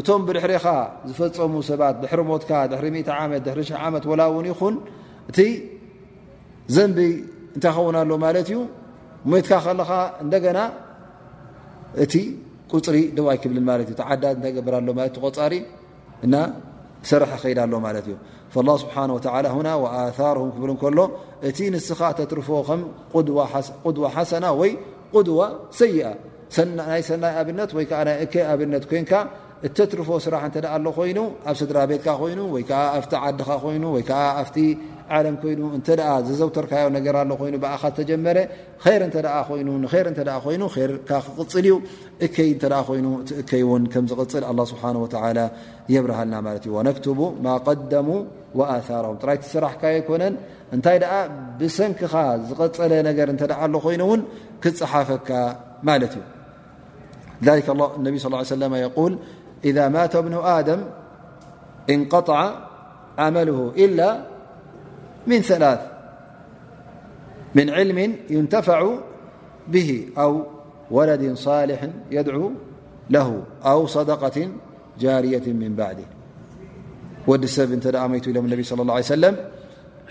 እቶም 0.00 0.20
ብድሕሪኻ 0.28 0.66
ዝፈፀሙ 1.08 1.54
ሰባት 1.70 1.96
ድሪ 2.02 2.20
ሞት 2.30 2.44
ድ0ዓ 3.46 3.82
ወላውን 4.12 4.46
ይኹን 4.50 4.74
እቲ 5.30 5.38
ዘንቢ 6.76 6.98
እንታይኸውናሎ 7.56 8.10
ማት 8.24 8.36
እዩ 8.42 8.50
ሞትካ 9.32 9.52
ከለኻ 9.66 9.90
እደና 10.36 10.58
እቲ 12.04 12.14
ቁፅሪ 12.72 12.96
ደዋይ 13.16 13.38
ክብል 13.42 13.58
ዓዳ 14.08 14.24
እታይ 14.36 14.52
ገርሎ 14.56 14.88
ቆሪ 15.38 15.54
እና 16.26 16.34
ሰረሐ 17.10 17.32
ከዳ 17.42 17.58
ሎ 17.74 17.78
ማ 17.86 17.88
እዩ 18.02 18.14
ه 18.66 18.76
ስብሓ 18.82 18.96
ኣር 19.38 20.36
ክብልሎ 20.82 21.00
እቲ 21.48 21.58
ንስኻ 21.74 22.00
ተትርፎ 22.18 22.48
ከም 22.68 22.82
ቁድዋ 23.86 24.06
ሓሰና 24.16 24.46
ወይ 24.60 24.72
ቁድዋ 25.14 25.40
ሰይኣ 25.78 26.02
ናይ 26.78 27.02
ሰናይ 27.08 27.32
ኣብነት 27.40 27.70
ይ 28.34 28.42
ኣብነት 28.52 28.84
ኮን 28.90 29.04
እተትርፎ 29.66 30.08
ስራሕ 30.24 30.40
እኣ 30.58 30.70
ኣሎ 30.76 30.86
ኮይኑ 30.96 31.18
ኣብ 31.50 31.56
ስድራ 31.60 31.76
ቤትካ 31.90 32.06
ኮይኑ 32.22 32.40
ወይዓ 32.54 32.70
ኣብቲ 32.96 33.12
ዓድኻ 33.26 33.48
ይኑ 33.74 33.84
ወይ 33.94 34.02
ኣብቲ 34.40 34.56
ዓለም 35.16 35.36
ኮይኑ 35.42 35.60
እተ 35.78 35.88
ዘዘውተርካዮ 36.26 36.86
ነገር 36.96 37.16
ይ 37.48 37.54
ብኣ 37.62 37.70
ዝተጀመረ 37.82 38.38
ርይ 38.92 40.56
ክፅል 41.10 41.66
ዩ 41.70 41.74
እይ 42.26 42.30
ይእይ 42.46 43.62
ዝፅል 44.10 44.60
ስብሓ 44.72 44.82
የብርሃልና 45.94 46.36
እ 46.58 46.60
ክ 46.66 47.06
ማ 47.46 47.54
ቀደሙ 47.68 48.08
ኣሮም 48.98 49.16
ጥራይቲ 49.22 49.42
ስራሕካ 49.54 49.82
ይኮነን 49.96 50.34
እንታይ 50.76 50.98
ኣ 51.16 51.20
ብሰንኪኻ 51.62 52.14
ዝቀፀለ 52.50 52.92
ነገር 53.08 53.28
እተ 53.36 53.48
ኮይኑውን 53.86 54.20
ክፀሓፈካ 54.66 55.28
ማት 55.88 56.04
እዩ 58.44 59.00
إذا 59.64 59.84
مات 59.88 60.16
بن 60.16 60.34
آدم 60.34 60.80
انقطع 61.90 62.38
عمله 63.18 63.72
إلا 63.76 64.08
من 65.26 65.40
ثلاث 65.40 65.80
من 67.54 67.70
علم 67.70 67.98
ينتفع 68.30 68.96
به 69.68 69.90
أو 70.18 70.46
ولد 70.90 71.32
صالح 71.36 71.80
يدعو 72.10 72.50
له 73.10 73.28
أو 73.66 73.86
صدقة 73.86 74.48
جارية 75.00 75.46
من 75.52 75.74
بعده 75.76 76.04
و 77.26 77.36
نمتلم 77.36 78.46
نبي 78.46 78.62
صلى 78.62 78.82
الله 78.82 78.94
عليه 78.94 79.04
سلم 79.16 79.36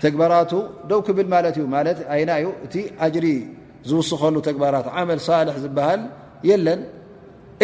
تجبرات 0.00 0.52
و 0.54 1.02
كبل 1.06 1.26
الت 1.34 2.76
أجري 3.00 3.36
زوصله 3.84 4.40
تجبرات 4.40 4.86
عمل 4.88 5.18
صالح 5.20 5.54
بهل 5.76 6.00
يل 6.44 6.68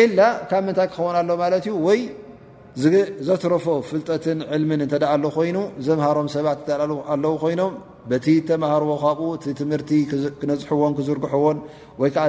ኢላ 0.05 0.19
ካብ 0.51 0.63
ምንታይ 0.67 0.89
ክኸውና 0.95 1.19
ሎ 1.29 1.33
ማለት 1.43 1.65
እዩ 1.69 1.73
ወይ 1.87 2.01
ዘትረፎ 3.27 3.65
ፍልጠትን 3.89 4.39
ዕልምን 4.55 4.81
እንተደኣ 4.87 5.13
ሎ 5.25 5.27
ኮይኑ 5.37 5.57
ዘምሃሮም 5.87 6.29
ሰባት 6.35 6.67
ኣለው 7.13 7.35
ኮይኖም 7.43 7.73
በቲ 8.11 8.27
ተማሃርዎ 8.51 8.91
ካብኡ 9.05 9.21
እቲ 9.39 9.45
ትምህርቲ 9.61 9.91
ክነፅሕዎን 10.41 10.93
ክዝርግሕዎን 10.99 11.59
ወይከዓ 12.03 12.27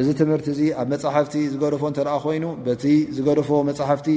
እዚ 0.00 0.08
ትምህርቲ 0.20 0.46
እዚ 0.54 0.60
ኣብ 0.80 0.86
መፅሓፍቲ 0.92 1.34
ዝገደፎ 1.52 1.82
እተኣ 1.92 2.10
ኮይኑ 2.26 2.44
ቲ 2.82 2.84
ዝገደፎ 3.16 3.50
መፅሓፍቲ 3.70 4.08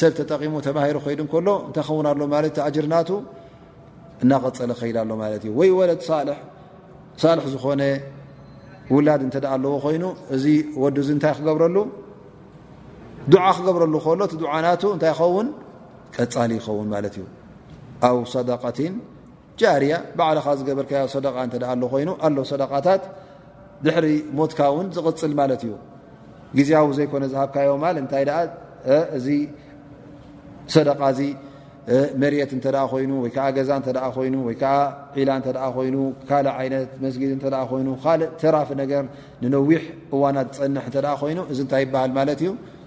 ሰብ 0.00 0.12
ተጠቂሙ 0.18 0.54
ተማሂሩ 0.68 0.96
ኮይዱ 1.06 1.20
ከሎ 1.34 1.48
እንተኸውናሎ 1.66 2.20
ለት 2.46 2.60
ጅርናቱ 2.76 3.10
እናቀፀለ 4.24 4.70
ከይል 4.80 4.96
ሎ 5.10 5.12
ማለት 5.24 5.42
እዩ 5.46 5.50
ወይ 5.60 5.70
ወለት 5.80 6.00
ሳልሒ 7.22 7.44
ዝኾነ 7.54 7.82
ውላድ 8.94 9.20
እንተደ 9.26 9.44
ኣለዎ 9.54 9.72
ኮይኑ 9.86 10.04
እዚ 10.36 10.44
ወዱ 10.82 10.96
ዚ 11.08 11.10
እንታይ 11.16 11.34
ክገብረሉ 11.38 11.76
ዱዓ 13.34 13.46
ክገብረሉ 13.56 13.94
ከሎ 14.04 14.20
እቲ 14.28 14.34
ዱዓናቱ 14.42 14.82
እንታይ 14.94 15.10
ይኸውን 15.14 15.48
ቀፃሊ 16.16 16.50
ይኸውን 16.58 16.88
ማለት 16.94 17.14
እዩ 17.18 17.24
ኣብ 18.08 18.18
ሰደቀትን 18.34 18.94
ጃርያ 19.60 19.92
ባዕልኻ 20.18 20.46
ዝገበርካዮ 20.58 21.06
ሰደቃ 21.16 21.36
እተኣ 21.48 21.68
ኣሎ 21.74 21.82
ኮይኑ 21.92 22.10
ኣሎ 22.26 22.36
ሰደቓታት 22.52 23.02
ድሕሪ 23.84 24.06
ሞትካ 24.38 24.58
እውን 24.72 24.86
ዝቕፅል 24.96 25.32
ማለት 25.40 25.62
እዩ 25.66 25.72
ግዜዊ 26.58 26.84
ዘይኮነ 26.98 27.24
ዝሃብካዮማል 27.32 27.96
እንታይ 28.02 28.24
ኣ 28.38 28.40
እዚ 29.18 29.26
ሰደቃ 30.76 31.00
እዚ 31.14 31.20
መሪት 32.22 32.50
እተኣ 32.56 32.78
ኮይኑ 32.92 33.10
ወይ 33.24 33.30
ከዓ 33.34 33.44
ገዛ 33.56 33.70
እተ 33.82 33.88
ኮይኑ 34.16 34.34
ወይከዓ 34.48 34.72
ዒላ 35.18 35.30
እተ 35.40 35.52
ኮይኑ 35.76 35.96
ካልእ 36.28 36.52
ዓይነት 36.60 36.90
መስጊድ 37.04 37.30
እተኣ 37.36 37.58
ኮይኑ 37.70 37.88
ካልእ 38.02 38.30
ተራፊ 38.40 38.68
ነገር 38.82 39.04
ንነዊሕ 39.42 39.82
እዋናት 40.14 40.48
ዝፀንሕ 40.56 40.84
እተኣ 40.90 41.06
ኮይኑ 41.22 41.38
እዚ 41.52 41.58
እንታይ 41.66 41.82
ይበሃል 41.86 42.12
ማለት 42.18 42.40
እዩ 42.46 42.50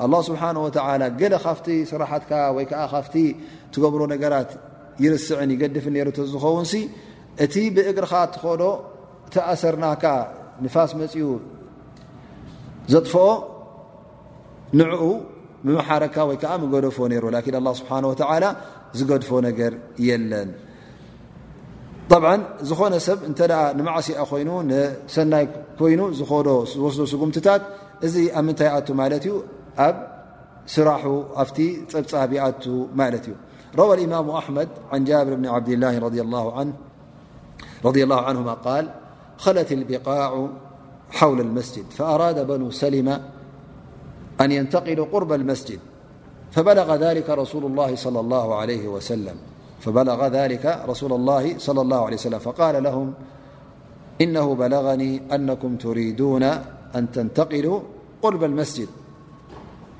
ኣላه 0.00 0.20
ስብሓ 0.28 0.42
ወተላ 0.66 1.02
ገለ 1.20 1.34
ካፍቲ 1.46 1.66
ስራሓትካ 1.90 2.32
ወይ 2.56 2.64
ከዓ 2.70 2.80
ካፍቲ 2.94 3.14
ትገብሮ 3.74 4.00
ነገራት 4.14 4.50
ይርስዕን 5.04 5.50
ይገድፍን 5.54 5.94
ነሩዝኸውን 5.96 6.66
እቲ 7.44 7.54
ብእግርኻ 7.74 8.12
ትከዶ 8.34 8.62
እቲኣሰርናካ 9.28 10.04
ንፋስ 10.64 10.90
መፅኡ 11.00 11.20
ዘጥፍኦ 12.92 13.26
ንዕኡ 14.80 15.02
ምመሓረካ 15.66 16.16
ወይ 16.28 16.36
ከዓ 16.42 16.52
ምገደፎ 16.62 16.96
ነይሩ 17.12 17.24
ላን 17.34 17.66
ኣ 17.68 17.72
ስብሓ 17.80 17.90
ወተላ 18.10 18.44
ዝገድፎ 18.98 19.28
ነገር 19.48 19.72
የለን 20.08 20.50
ብዓ 22.10 22.24
ዝኾነ 22.68 22.94
ሰብ 23.06 23.18
እንተ 23.28 23.38
ንማዕስኣ 23.78 24.20
ኮይኑ 24.30 24.50
ንሰናይ 24.70 25.44
ኮይኑ 25.80 26.00
ዝከዶ 26.18 26.48
ዝወስዶ 26.72 27.00
ስጉምትታት 27.12 27.62
እዚ 28.06 28.14
ኣብ 28.38 28.44
ምንታይ 28.48 28.68
ኣቱ 28.76 28.88
ማለት 29.00 29.22
እዩ 29.28 29.32
روى 33.74 33.94
الإمام 33.94 34.30
أحمد 34.30 34.68
عن 34.92 35.04
جابر 35.04 35.34
بن 35.34 35.46
عبدالله 35.46 35.98
رضي 37.84 38.04
الله 38.04 38.20
عنهما 38.24 38.52
قال 38.52 38.88
خلت 39.38 39.72
البقاع 39.72 40.48
حول 41.10 41.40
المسجد 41.40 41.84
فأراد 41.90 42.46
بنو 42.46 42.70
سلم 42.70 43.08
أن 44.40 44.52
ينتقلو 44.52 45.04
قرب 45.04 45.32
المسجدلرسولالله 45.32 47.96
صلى 47.96 48.20
الله 51.80 52.04
عليه 52.04 52.28
سلمفال 52.28 52.82
لهم 52.82 53.12
إنه 54.20 54.54
بلغني 54.54 55.34
أنكم 55.34 55.76
تريدون 55.76 56.42
أن 56.94 57.06
تنتقلوا 57.12 57.80
قرب 58.22 58.44
المسجد 58.44 58.88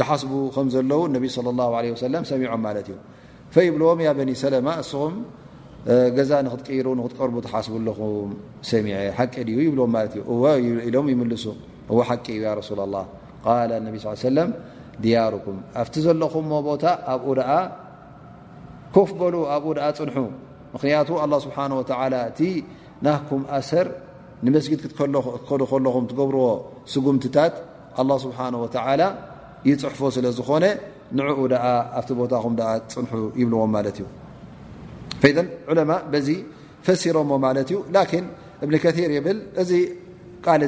ይሓስ 0.00 0.22
ከዘለው 0.54 1.00
ሚዖም 1.24 1.46
ማእዩ 2.66 2.92
ይብልዎም 3.66 3.98
ኒ 4.30 4.32
ማ 4.66 4.70
እስኹም 4.82 5.14
ዛ 6.30 6.32
ትሩ 6.68 6.86
ቀርቡ 7.18 7.36
ሓስኹ 7.52 7.74
ሚ 8.86 8.88
ቂ 9.34 9.44
ዩ 9.56 9.58
ይብም 9.66 9.94
ዩ 10.68 10.72
ኢሎም 10.88 11.06
ይ 11.12 11.14
ቂ 12.24 12.26
ዩ 12.42 12.44
ሱ 12.68 12.78
ድያኩም 15.04 15.56
ኣብቲ 15.80 15.94
ዘለኹም 16.04 16.44
ቦታ 16.66 16.84
ኣብኡ 17.14 17.34
ኣ 17.54 17.54
ኮፍበሉ 18.94 19.34
ኣብኡ 19.54 19.70
ኣ 19.86 19.88
ፅንሑ 19.98 20.16
ምክንያቱ 20.74 21.08
ስሓ 21.44 21.56
እቲ 22.28 22.40
ናኩም 23.06 23.42
ኣሰር 23.56 23.86
ንመስጊድ 24.46 24.82
ከዱ 25.48 25.62
ከለኹም 25.72 26.04
ትገብርዎ 26.12 26.46
ጉምቲታት 27.06 27.54
ስሓ 28.24 28.38
ቦ 29.66 29.70
ፅን 30.00 30.66
ይብዎ 33.40 33.56
እዩ 35.22 36.22
ዚ 36.28 36.32
ፈሲሮ 36.86 37.16
እዩ 37.62 37.72
እብ 38.64 38.70
ር 38.74 39.10
ይብል 39.16 39.38
እዚ 39.62 39.70
ቃል 40.44 40.62